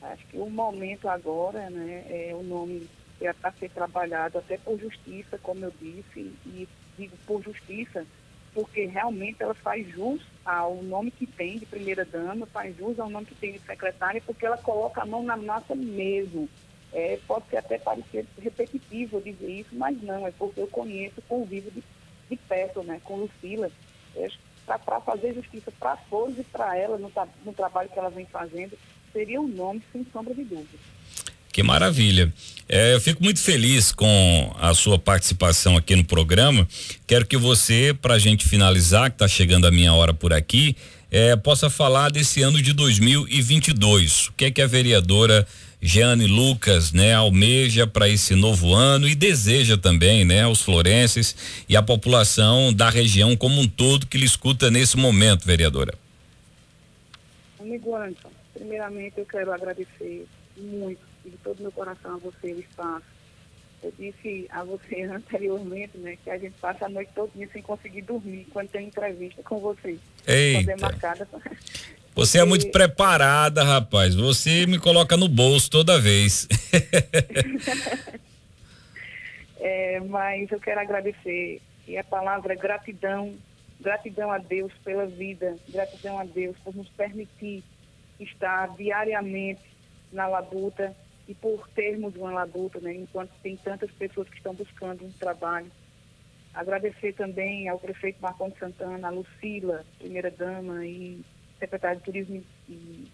Acho 0.02 0.26
que 0.28 0.38
o 0.38 0.48
momento 0.48 1.08
agora, 1.08 1.68
né, 1.68 2.04
é 2.08 2.34
o 2.34 2.42
nome 2.42 2.88
é 3.26 3.32
para 3.32 3.52
ser 3.52 3.70
trabalhado 3.70 4.38
até 4.38 4.56
por 4.56 4.78
justiça, 4.78 5.38
como 5.38 5.64
eu 5.64 5.72
disse, 5.80 6.34
e 6.46 6.68
digo 6.96 7.16
por 7.26 7.42
justiça, 7.42 8.06
porque 8.52 8.86
realmente 8.86 9.42
ela 9.42 9.54
faz 9.54 9.86
jus 9.88 10.22
ao 10.44 10.82
nome 10.82 11.10
que 11.10 11.26
tem 11.26 11.58
de 11.58 11.66
primeira 11.66 12.04
dama, 12.04 12.46
faz 12.46 12.76
jus 12.76 12.98
ao 12.98 13.10
nome 13.10 13.26
que 13.26 13.34
tem 13.34 13.52
de 13.52 13.60
secretária, 13.60 14.22
porque 14.24 14.44
ela 14.44 14.56
coloca 14.56 15.02
a 15.02 15.06
mão 15.06 15.22
na 15.22 15.36
massa 15.36 15.74
mesmo. 15.74 16.48
É, 16.92 17.20
pode 17.26 17.46
ser 17.48 17.58
até 17.58 17.78
parecer 17.78 18.26
repetitivo 18.36 19.20
dizer 19.20 19.48
isso, 19.48 19.74
mas 19.76 20.02
não, 20.02 20.26
é 20.26 20.32
porque 20.32 20.60
eu 20.60 20.66
conheço, 20.66 21.22
convivo 21.28 21.70
de, 21.70 21.84
de 22.28 22.36
perto 22.36 22.82
né, 22.82 23.00
com 23.04 23.16
Lucila, 23.16 23.70
é, 24.16 24.28
para 24.66 25.00
fazer 25.00 25.34
justiça 25.34 25.70
para 25.78 25.96
todos 26.08 26.36
e 26.38 26.42
para 26.42 26.76
ela 26.76 26.98
no, 26.98 27.12
no 27.44 27.52
trabalho 27.52 27.88
que 27.88 27.98
ela 27.98 28.10
vem 28.10 28.26
fazendo, 28.26 28.76
seria 29.12 29.40
um 29.40 29.46
nome 29.46 29.82
sem 29.92 30.04
sombra 30.12 30.34
de 30.34 30.42
dúvida. 30.44 30.78
Que 31.52 31.62
maravilha. 31.62 32.32
É, 32.68 32.94
eu 32.94 33.00
fico 33.00 33.22
muito 33.22 33.40
feliz 33.40 33.90
com 33.90 34.54
a 34.60 34.72
sua 34.74 34.96
participação 34.96 35.76
aqui 35.76 35.96
no 35.96 36.04
programa. 36.04 36.68
Quero 37.06 37.26
que 37.26 37.36
você, 37.36 37.92
para 37.92 38.14
a 38.14 38.18
gente 38.18 38.46
finalizar, 38.46 39.10
que 39.10 39.16
está 39.16 39.26
chegando 39.26 39.66
a 39.66 39.72
minha 39.72 39.92
hora 39.92 40.14
por 40.14 40.32
aqui, 40.32 40.76
é, 41.10 41.34
possa 41.34 41.68
falar 41.68 42.10
desse 42.10 42.42
ano 42.42 42.62
de 42.62 42.72
2022. 42.72 44.28
O 44.28 44.32
que 44.34 44.44
é 44.44 44.50
que 44.52 44.62
a 44.62 44.68
vereadora 44.68 45.44
Jeane 45.82 46.26
Lucas, 46.26 46.92
né, 46.92 47.14
almeja 47.14 47.88
para 47.88 48.08
esse 48.08 48.36
novo 48.36 48.72
ano 48.72 49.08
e 49.08 49.16
deseja 49.16 49.76
também, 49.76 50.24
né, 50.24 50.46
os 50.46 50.62
florenses 50.62 51.34
e 51.68 51.76
a 51.76 51.82
população 51.82 52.72
da 52.72 52.88
região 52.88 53.36
como 53.36 53.60
um 53.60 53.66
todo 53.66 54.06
que 54.06 54.16
lhe 54.16 54.26
escuta 54.26 54.70
nesse 54.70 54.96
momento, 54.96 55.44
vereadora. 55.44 55.94
Amigo 57.58 57.96
Anderson, 57.96 58.30
primeiramente 58.54 59.14
eu 59.16 59.26
quero 59.26 59.52
agradecer 59.52 60.24
muito 60.56 61.09
de 61.30 61.36
todo 61.38 61.62
meu 61.62 61.72
coração 61.72 62.14
a 62.14 62.18
você 62.18 62.52
o 62.52 62.60
espaço. 62.60 63.20
Eu 63.82 63.92
disse 63.98 64.46
a 64.50 64.62
você 64.62 65.02
anteriormente, 65.04 65.96
né, 65.98 66.16
que 66.22 66.30
a 66.30 66.38
gente 66.38 66.54
passa 66.60 66.86
a 66.86 66.88
noite 66.88 67.10
toda 67.14 67.32
sem 67.52 67.62
conseguir 67.62 68.02
dormir 68.02 68.46
quando 68.52 68.68
tem 68.68 68.86
entrevista 68.86 69.42
com 69.42 69.58
você. 69.58 69.98
Eita. 70.26 70.76
Marcada. 70.76 71.26
Você 72.12 72.40
é 72.40 72.44
muito 72.44 72.70
preparada, 72.72 73.62
rapaz. 73.62 74.16
Você 74.16 74.66
me 74.66 74.78
coloca 74.78 75.16
no 75.16 75.28
bolso 75.28 75.70
toda 75.70 75.98
vez. 75.98 76.46
é, 79.58 80.00
mas 80.00 80.50
eu 80.50 80.58
quero 80.58 80.80
agradecer. 80.80 81.62
E 81.86 81.96
a 81.96 82.04
palavra 82.04 82.52
é 82.52 82.56
gratidão. 82.56 83.34
Gratidão 83.80 84.30
a 84.30 84.38
Deus 84.38 84.72
pela 84.84 85.06
vida. 85.06 85.56
Gratidão 85.68 86.18
a 86.18 86.24
Deus 86.24 86.56
por 86.64 86.74
nos 86.74 86.88
permitir 86.88 87.62
estar 88.18 88.74
diariamente 88.76 89.62
na 90.12 90.26
labuta 90.26 90.94
e 91.30 91.34
por 91.34 91.68
termos 91.68 92.16
uma 92.16 92.32
labuta, 92.32 92.80
né, 92.80 92.92
enquanto 92.92 93.30
tem 93.40 93.56
tantas 93.56 93.88
pessoas 93.92 94.28
que 94.28 94.36
estão 94.36 94.52
buscando 94.52 95.04
um 95.04 95.12
trabalho. 95.12 95.70
Agradecer 96.52 97.12
também 97.12 97.68
ao 97.68 97.78
prefeito 97.78 98.20
Marcon 98.20 98.50
Santana, 98.58 99.06
a 99.06 99.10
Lucila, 99.12 99.84
primeira-dama, 100.00 100.84
e 100.84 101.24
secretário 101.60 101.98
de 101.98 102.04
Turismo 102.04 102.42
e, 102.68 103.06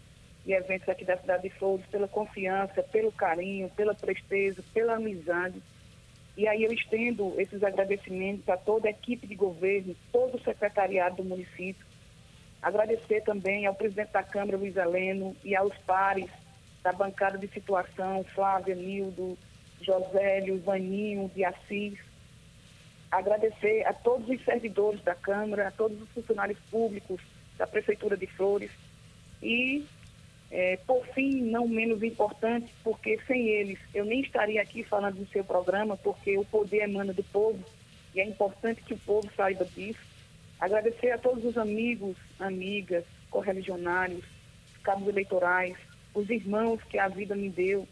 e, 0.46 0.52
Eventos 0.54 0.88
aqui 0.88 1.04
da 1.04 1.18
cidade 1.18 1.42
de 1.42 1.50
Flores, 1.50 1.84
pela 1.88 2.08
confiança, 2.08 2.82
pelo 2.84 3.12
carinho, 3.12 3.68
pela 3.76 3.94
presteza, 3.94 4.64
pela 4.72 4.94
amizade. 4.94 5.60
E 6.38 6.48
aí 6.48 6.64
eu 6.64 6.72
estendo 6.72 7.38
esses 7.38 7.62
agradecimentos 7.62 8.48
a 8.48 8.56
toda 8.56 8.88
a 8.88 8.90
equipe 8.90 9.26
de 9.26 9.34
governo, 9.34 9.94
todo 10.10 10.36
o 10.36 10.42
secretariado 10.42 11.16
do 11.16 11.24
município. 11.24 11.84
Agradecer 12.62 13.20
também 13.24 13.66
ao 13.66 13.74
presidente 13.74 14.12
da 14.12 14.22
Câmara, 14.22 14.56
Luiz 14.56 14.74
Heleno, 14.74 15.36
e 15.44 15.54
aos 15.54 15.76
pares 15.80 16.30
da 16.86 16.92
bancada 16.92 17.36
de 17.36 17.48
situação, 17.48 18.22
Flávia, 18.32 18.76
Nildo, 18.76 19.36
Josélio, 19.80 20.60
Vaninho, 20.60 21.28
de 21.34 21.44
Assis. 21.44 21.98
Agradecer 23.10 23.84
a 23.84 23.92
todos 23.92 24.28
os 24.28 24.44
servidores 24.44 25.02
da 25.02 25.16
Câmara, 25.16 25.66
a 25.66 25.72
todos 25.72 26.00
os 26.00 26.08
funcionários 26.10 26.60
públicos 26.70 27.20
da 27.58 27.66
Prefeitura 27.66 28.16
de 28.16 28.28
Flores. 28.28 28.70
E, 29.42 29.84
é, 30.48 30.76
por 30.86 31.04
fim, 31.08 31.42
não 31.42 31.66
menos 31.66 32.04
importante, 32.04 32.72
porque 32.84 33.18
sem 33.26 33.48
eles 33.48 33.80
eu 33.92 34.04
nem 34.04 34.20
estaria 34.20 34.62
aqui 34.62 34.84
falando 34.84 35.16
do 35.16 35.26
seu 35.26 35.42
programa, 35.42 35.96
porque 35.96 36.38
o 36.38 36.44
poder 36.44 36.84
emana 36.84 37.12
do 37.12 37.24
povo 37.24 37.64
e 38.14 38.20
é 38.20 38.24
importante 38.24 38.80
que 38.82 38.94
o 38.94 38.98
povo 38.98 39.28
saiba 39.36 39.64
disso. 39.64 40.06
Agradecer 40.60 41.10
a 41.10 41.18
todos 41.18 41.44
os 41.44 41.58
amigos, 41.58 42.16
amigas, 42.38 43.04
correligionários, 43.28 44.24
cabos 44.84 45.08
eleitorais, 45.08 45.76
os 46.16 46.30
irmãos 46.30 46.82
que 46.84 46.98
a 46.98 47.08
vida 47.08 47.36
me 47.36 47.50
deu 47.50 47.86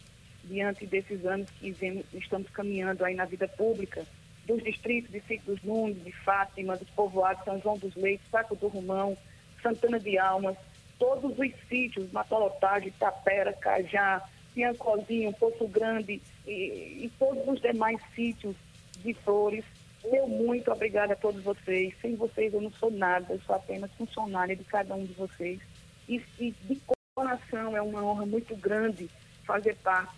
diante 0.45 0.87
desses 0.87 1.25
anos 1.27 1.51
que 1.51 1.77
estamos 2.15 2.49
caminhando 2.51 3.05
aí 3.05 3.15
na 3.15 3.27
vida 3.27 3.47
pública, 3.47 4.03
dos 4.47 4.63
distritos 4.63 5.11
de 5.11 5.21
Ciclo 5.21 5.55
dos 5.55 5.63
Nunes, 5.63 6.03
de 6.03 6.11
Fátima, 6.11 6.77
dos 6.77 6.89
povoados 6.91 7.45
São 7.45 7.61
João 7.61 7.77
dos 7.77 7.95
Leitos, 7.95 8.27
Saco 8.31 8.57
do 8.57 8.69
Romão, 8.69 9.17
Santana 9.63 10.01
de 10.01 10.19
Almas, 10.19 10.57
todos 10.99 11.39
os 11.39 11.53
sítios, 11.69 12.11
Matolotagem, 12.13 12.93
Tapera, 12.99 13.53
Cajá, 13.53 14.23
Piancozinho, 14.55 15.33
Poço 15.35 15.69
Grande 15.69 16.23
e, 16.47 17.05
e 17.05 17.13
todos 17.19 17.47
os 17.47 17.61
demais 17.61 18.01
sítios 18.15 18.57
de 18.99 19.13
flores. 19.13 19.65
Meu 20.03 20.27
muito 20.27 20.71
obrigada 20.73 21.13
a 21.13 21.17
todos 21.17 21.43
vocês. 21.43 21.95
Sem 22.01 22.17
vocês 22.17 22.55
eu 22.55 22.61
não 22.61 22.73
sou 22.73 22.91
nada, 22.91 23.35
eu 23.35 23.41
sou 23.41 23.55
apenas 23.55 23.91
funcionária 23.93 24.57
de 24.57 24.65
cada 24.65 24.95
um 24.95 25.05
de 25.05 25.13
vocês. 25.13 25.61
E, 26.07 26.23
e 26.39 26.51
de 26.51 26.81
coração, 27.14 27.77
é 27.77 27.81
uma 27.81 28.05
honra 28.05 28.27
muito 28.27 28.57
grande 28.57 29.09
fazer 29.46 29.77
parte 29.77 30.12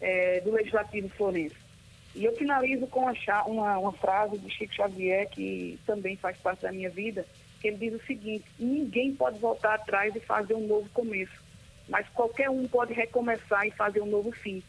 é, 0.00 0.40
do 0.40 0.52
Legislativo 0.52 1.08
Florense. 1.10 1.56
E 2.14 2.24
eu 2.24 2.36
finalizo 2.36 2.86
com 2.88 3.10
uma, 3.46 3.78
uma 3.78 3.92
frase 3.92 4.36
de 4.38 4.50
Chico 4.50 4.74
Xavier, 4.74 5.28
que 5.30 5.78
também 5.86 6.14
faz 6.16 6.36
parte 6.36 6.60
da 6.60 6.70
minha 6.70 6.90
vida, 6.90 7.26
que 7.58 7.68
ele 7.68 7.78
diz 7.78 7.94
o 7.94 8.06
seguinte: 8.06 8.44
ninguém 8.58 9.14
pode 9.14 9.38
voltar 9.38 9.74
atrás 9.74 10.14
e 10.14 10.20
fazer 10.20 10.52
um 10.52 10.66
novo 10.66 10.88
começo, 10.90 11.42
mas 11.88 12.06
qualquer 12.10 12.50
um 12.50 12.68
pode 12.68 12.92
recomeçar 12.92 13.66
e 13.66 13.70
fazer 13.70 14.02
um 14.02 14.06
novo 14.06 14.30
fim. 14.30 14.62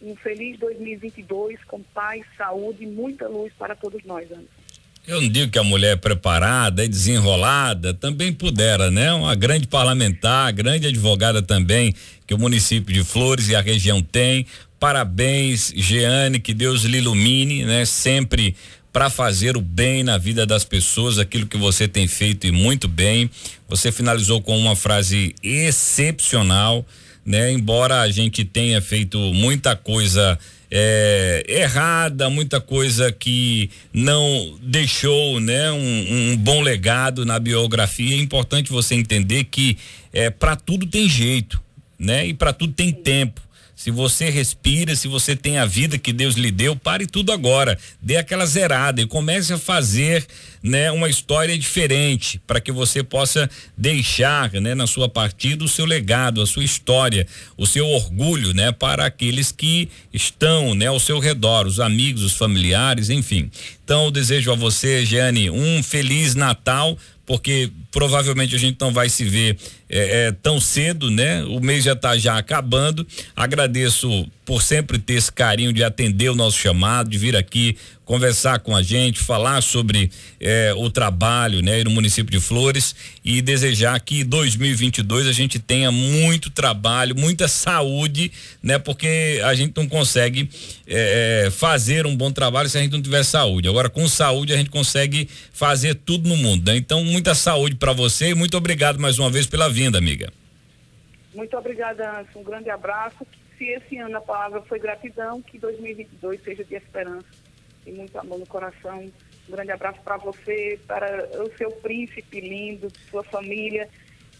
Um 0.00 0.14
feliz 0.14 0.56
2022 0.60 1.64
com 1.64 1.82
paz, 1.82 2.24
saúde 2.36 2.84
e 2.84 2.86
muita 2.86 3.26
luz 3.26 3.52
para 3.54 3.74
todos 3.74 4.04
nós, 4.04 4.30
Anderson. 4.30 4.65
Eu 5.06 5.20
não 5.20 5.28
digo 5.28 5.52
que 5.52 5.58
a 5.58 5.62
mulher 5.62 5.92
é 5.92 5.96
preparada 5.96 6.84
e 6.84 6.88
desenrolada, 6.88 7.94
também 7.94 8.32
pudera, 8.32 8.90
né? 8.90 9.12
Uma 9.12 9.36
grande 9.36 9.68
parlamentar, 9.68 10.52
grande 10.52 10.88
advogada 10.88 11.40
também, 11.40 11.94
que 12.26 12.34
o 12.34 12.38
município 12.38 12.92
de 12.92 13.04
Flores 13.04 13.48
e 13.48 13.54
a 13.54 13.60
região 13.60 14.02
tem. 14.02 14.44
Parabéns, 14.80 15.72
Jeane, 15.76 16.40
que 16.40 16.52
Deus 16.52 16.82
lhe 16.82 16.98
ilumine, 16.98 17.64
né? 17.64 17.84
Sempre 17.84 18.56
para 18.92 19.08
fazer 19.08 19.56
o 19.56 19.60
bem 19.60 20.02
na 20.02 20.18
vida 20.18 20.44
das 20.44 20.64
pessoas, 20.64 21.20
aquilo 21.20 21.46
que 21.46 21.56
você 21.56 21.86
tem 21.86 22.08
feito 22.08 22.44
e 22.44 22.50
muito 22.50 22.88
bem. 22.88 23.30
Você 23.68 23.92
finalizou 23.92 24.42
com 24.42 24.58
uma 24.58 24.74
frase 24.74 25.36
excepcional, 25.40 26.84
né? 27.26 27.50
Embora 27.50 28.00
a 28.02 28.10
gente 28.10 28.44
tenha 28.44 28.80
feito 28.80 29.18
muita 29.34 29.74
coisa 29.74 30.38
é, 30.70 31.44
errada, 31.48 32.30
muita 32.30 32.60
coisa 32.60 33.10
que 33.10 33.70
não 33.92 34.56
deixou 34.62 35.40
né, 35.40 35.70
um, 35.72 36.32
um, 36.32 36.36
bom 36.36 36.60
legado 36.60 37.24
na 37.24 37.38
biografia. 37.38 38.14
É 38.14 38.20
importante 38.20 38.70
você 38.70 38.94
entender 38.94 39.44
que 39.44 39.76
é, 40.12 40.30
para 40.30 40.54
tudo 40.54 40.86
tem 40.86 41.08
jeito, 41.08 41.60
né? 41.98 42.26
E 42.26 42.34
para 42.34 42.52
tudo 42.52 42.72
tem 42.72 42.92
tempo. 42.92 43.40
Se 43.76 43.90
você 43.90 44.30
respira, 44.30 44.96
se 44.96 45.06
você 45.06 45.36
tem 45.36 45.58
a 45.58 45.66
vida 45.66 45.98
que 45.98 46.10
Deus 46.10 46.34
lhe 46.34 46.50
deu, 46.50 46.74
pare 46.74 47.06
tudo 47.06 47.30
agora. 47.30 47.78
Dê 48.00 48.16
aquela 48.16 48.46
zerada 48.46 49.02
e 49.02 49.06
comece 49.06 49.52
a 49.52 49.58
fazer, 49.58 50.26
né, 50.62 50.90
uma 50.90 51.10
história 51.10 51.56
diferente 51.58 52.40
para 52.46 52.58
que 52.58 52.72
você 52.72 53.04
possa 53.04 53.50
deixar, 53.76 54.50
né, 54.54 54.74
na 54.74 54.86
sua 54.86 55.10
partida 55.10 55.62
o 55.62 55.68
seu 55.68 55.84
legado, 55.84 56.40
a 56.40 56.46
sua 56.46 56.64
história, 56.64 57.26
o 57.54 57.66
seu 57.66 57.86
orgulho, 57.86 58.54
né, 58.54 58.72
para 58.72 59.04
aqueles 59.04 59.52
que 59.52 59.90
estão, 60.10 60.74
né, 60.74 60.86
ao 60.86 60.98
seu 60.98 61.18
redor, 61.18 61.66
os 61.66 61.78
amigos, 61.78 62.22
os 62.22 62.32
familiares, 62.32 63.10
enfim. 63.10 63.50
Então, 63.84 64.06
eu 64.06 64.10
desejo 64.10 64.50
a 64.50 64.56
você, 64.56 65.04
Jeane, 65.04 65.50
um 65.50 65.82
feliz 65.82 66.34
Natal 66.34 66.96
porque 67.26 67.70
provavelmente 67.96 68.54
a 68.54 68.58
gente 68.58 68.76
não 68.78 68.92
vai 68.92 69.08
se 69.08 69.24
ver 69.24 69.56
é, 69.88 70.26
é, 70.26 70.32
tão 70.32 70.60
cedo, 70.60 71.10
né? 71.10 71.42
O 71.44 71.60
mês 71.60 71.82
já 71.82 71.94
está 71.94 72.14
já 72.18 72.36
acabando. 72.36 73.06
Agradeço 73.34 74.28
por 74.44 74.60
sempre 74.62 74.98
ter 74.98 75.14
esse 75.14 75.32
carinho 75.32 75.72
de 75.72 75.82
atender 75.82 76.28
o 76.28 76.34
nosso 76.34 76.58
chamado, 76.58 77.08
de 77.08 77.16
vir 77.16 77.34
aqui 77.34 77.74
conversar 78.06 78.60
com 78.60 78.74
a 78.76 78.82
gente, 78.84 79.18
falar 79.18 79.60
sobre 79.60 80.08
eh, 80.40 80.72
o 80.76 80.88
trabalho, 80.88 81.60
né, 81.60 81.82
no 81.82 81.90
município 81.90 82.30
de 82.30 82.38
Flores 82.38 82.94
e 83.24 83.42
desejar 83.42 83.98
que 83.98 84.22
2022 84.22 85.26
a 85.26 85.32
gente 85.32 85.58
tenha 85.58 85.90
muito 85.90 86.48
trabalho, 86.48 87.16
muita 87.16 87.48
saúde, 87.48 88.30
né, 88.62 88.78
porque 88.78 89.40
a 89.42 89.52
gente 89.56 89.72
não 89.76 89.88
consegue 89.88 90.48
eh, 90.86 91.48
fazer 91.50 92.06
um 92.06 92.16
bom 92.16 92.30
trabalho 92.30 92.68
se 92.68 92.78
a 92.78 92.80
gente 92.80 92.92
não 92.92 93.02
tiver 93.02 93.24
saúde. 93.24 93.68
Agora, 93.68 93.90
com 93.90 94.06
saúde 94.06 94.52
a 94.52 94.56
gente 94.56 94.70
consegue 94.70 95.28
fazer 95.52 95.96
tudo 95.96 96.28
no 96.28 96.36
mundo. 96.36 96.70
Né? 96.70 96.76
Então, 96.76 97.02
muita 97.02 97.34
saúde 97.34 97.74
para 97.74 97.85
você 97.92 98.30
e 98.30 98.34
muito 98.34 98.56
obrigado 98.56 98.98
mais 98.98 99.18
uma 99.18 99.30
vez 99.30 99.46
pela 99.46 99.68
vinda, 99.68 99.98
amiga. 99.98 100.32
Muito 101.34 101.56
obrigada, 101.56 102.20
Anson. 102.20 102.40
Um 102.40 102.44
grande 102.44 102.70
abraço. 102.70 103.26
Se 103.58 103.64
esse 103.64 103.98
ano 103.98 104.16
a 104.16 104.20
palavra 104.20 104.62
foi 104.62 104.78
gratidão, 104.78 105.42
que 105.42 105.58
2022 105.58 106.42
seja 106.42 106.64
de 106.64 106.74
esperança 106.74 107.26
e 107.86 107.92
muito 107.92 108.18
amor 108.18 108.38
no 108.38 108.46
coração. 108.46 109.00
Um 109.48 109.52
grande 109.52 109.70
abraço 109.70 110.00
para 110.02 110.16
você, 110.16 110.78
para 110.86 111.28
o 111.42 111.56
seu 111.56 111.70
príncipe 111.70 112.40
lindo, 112.40 112.88
sua 113.10 113.22
família 113.22 113.88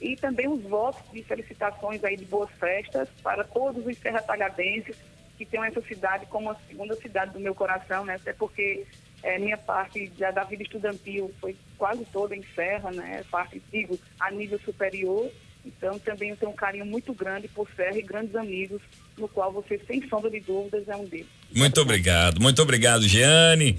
e 0.00 0.16
também 0.16 0.48
os 0.48 0.62
votos 0.62 1.02
de 1.12 1.22
felicitações 1.22 2.02
aí 2.04 2.16
de 2.16 2.24
boas 2.24 2.50
festas 2.58 3.08
para 3.22 3.44
todos 3.44 3.86
os 3.86 3.96
serratalhadenses 3.98 4.96
que 5.38 5.44
têm 5.44 5.64
essa 5.64 5.80
cidade 5.82 6.26
como 6.26 6.50
a 6.50 6.56
segunda 6.68 6.94
cidade 6.96 7.32
do 7.32 7.40
meu 7.40 7.54
coração, 7.54 8.04
né? 8.04 8.14
Até 8.14 8.32
porque 8.32 8.86
é, 9.26 9.38
minha 9.40 9.58
parte 9.58 10.06
da, 10.16 10.30
da, 10.30 10.44
vida 10.44 10.62
estudantil 10.62 11.34
foi 11.40 11.56
quase 11.76 12.04
toda 12.12 12.36
em 12.36 12.44
Serra, 12.54 12.92
né? 12.92 13.24
Parte, 13.28 13.60
digo, 13.72 13.98
a 14.20 14.30
nível 14.30 14.58
superior. 14.64 15.28
Então, 15.64 15.98
também 15.98 16.30
eu 16.30 16.36
tenho 16.36 16.52
um 16.52 16.54
carinho 16.54 16.86
muito 16.86 17.12
grande 17.12 17.48
por 17.48 17.68
Serra 17.74 17.98
e 17.98 18.02
grandes 18.02 18.36
amigos, 18.36 18.80
no 19.18 19.26
qual 19.26 19.52
você, 19.52 19.80
sem 19.84 20.08
sombra 20.08 20.30
de 20.30 20.38
dúvidas, 20.38 20.88
é 20.88 20.94
um 20.94 21.04
deles. 21.04 21.26
Muito 21.52 21.80
obrigado, 21.80 22.40
muito 22.40 22.62
obrigado, 22.62 23.02
Giane. 23.02 23.76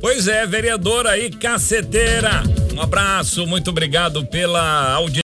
Pois 0.00 0.26
é, 0.26 0.46
vereadora 0.46 1.10
aí, 1.10 1.30
caceteira. 1.30 2.42
Um 2.74 2.80
abraço, 2.80 3.46
muito 3.46 3.68
obrigado 3.68 4.24
pela 4.24 4.94
audiência. 4.94 5.18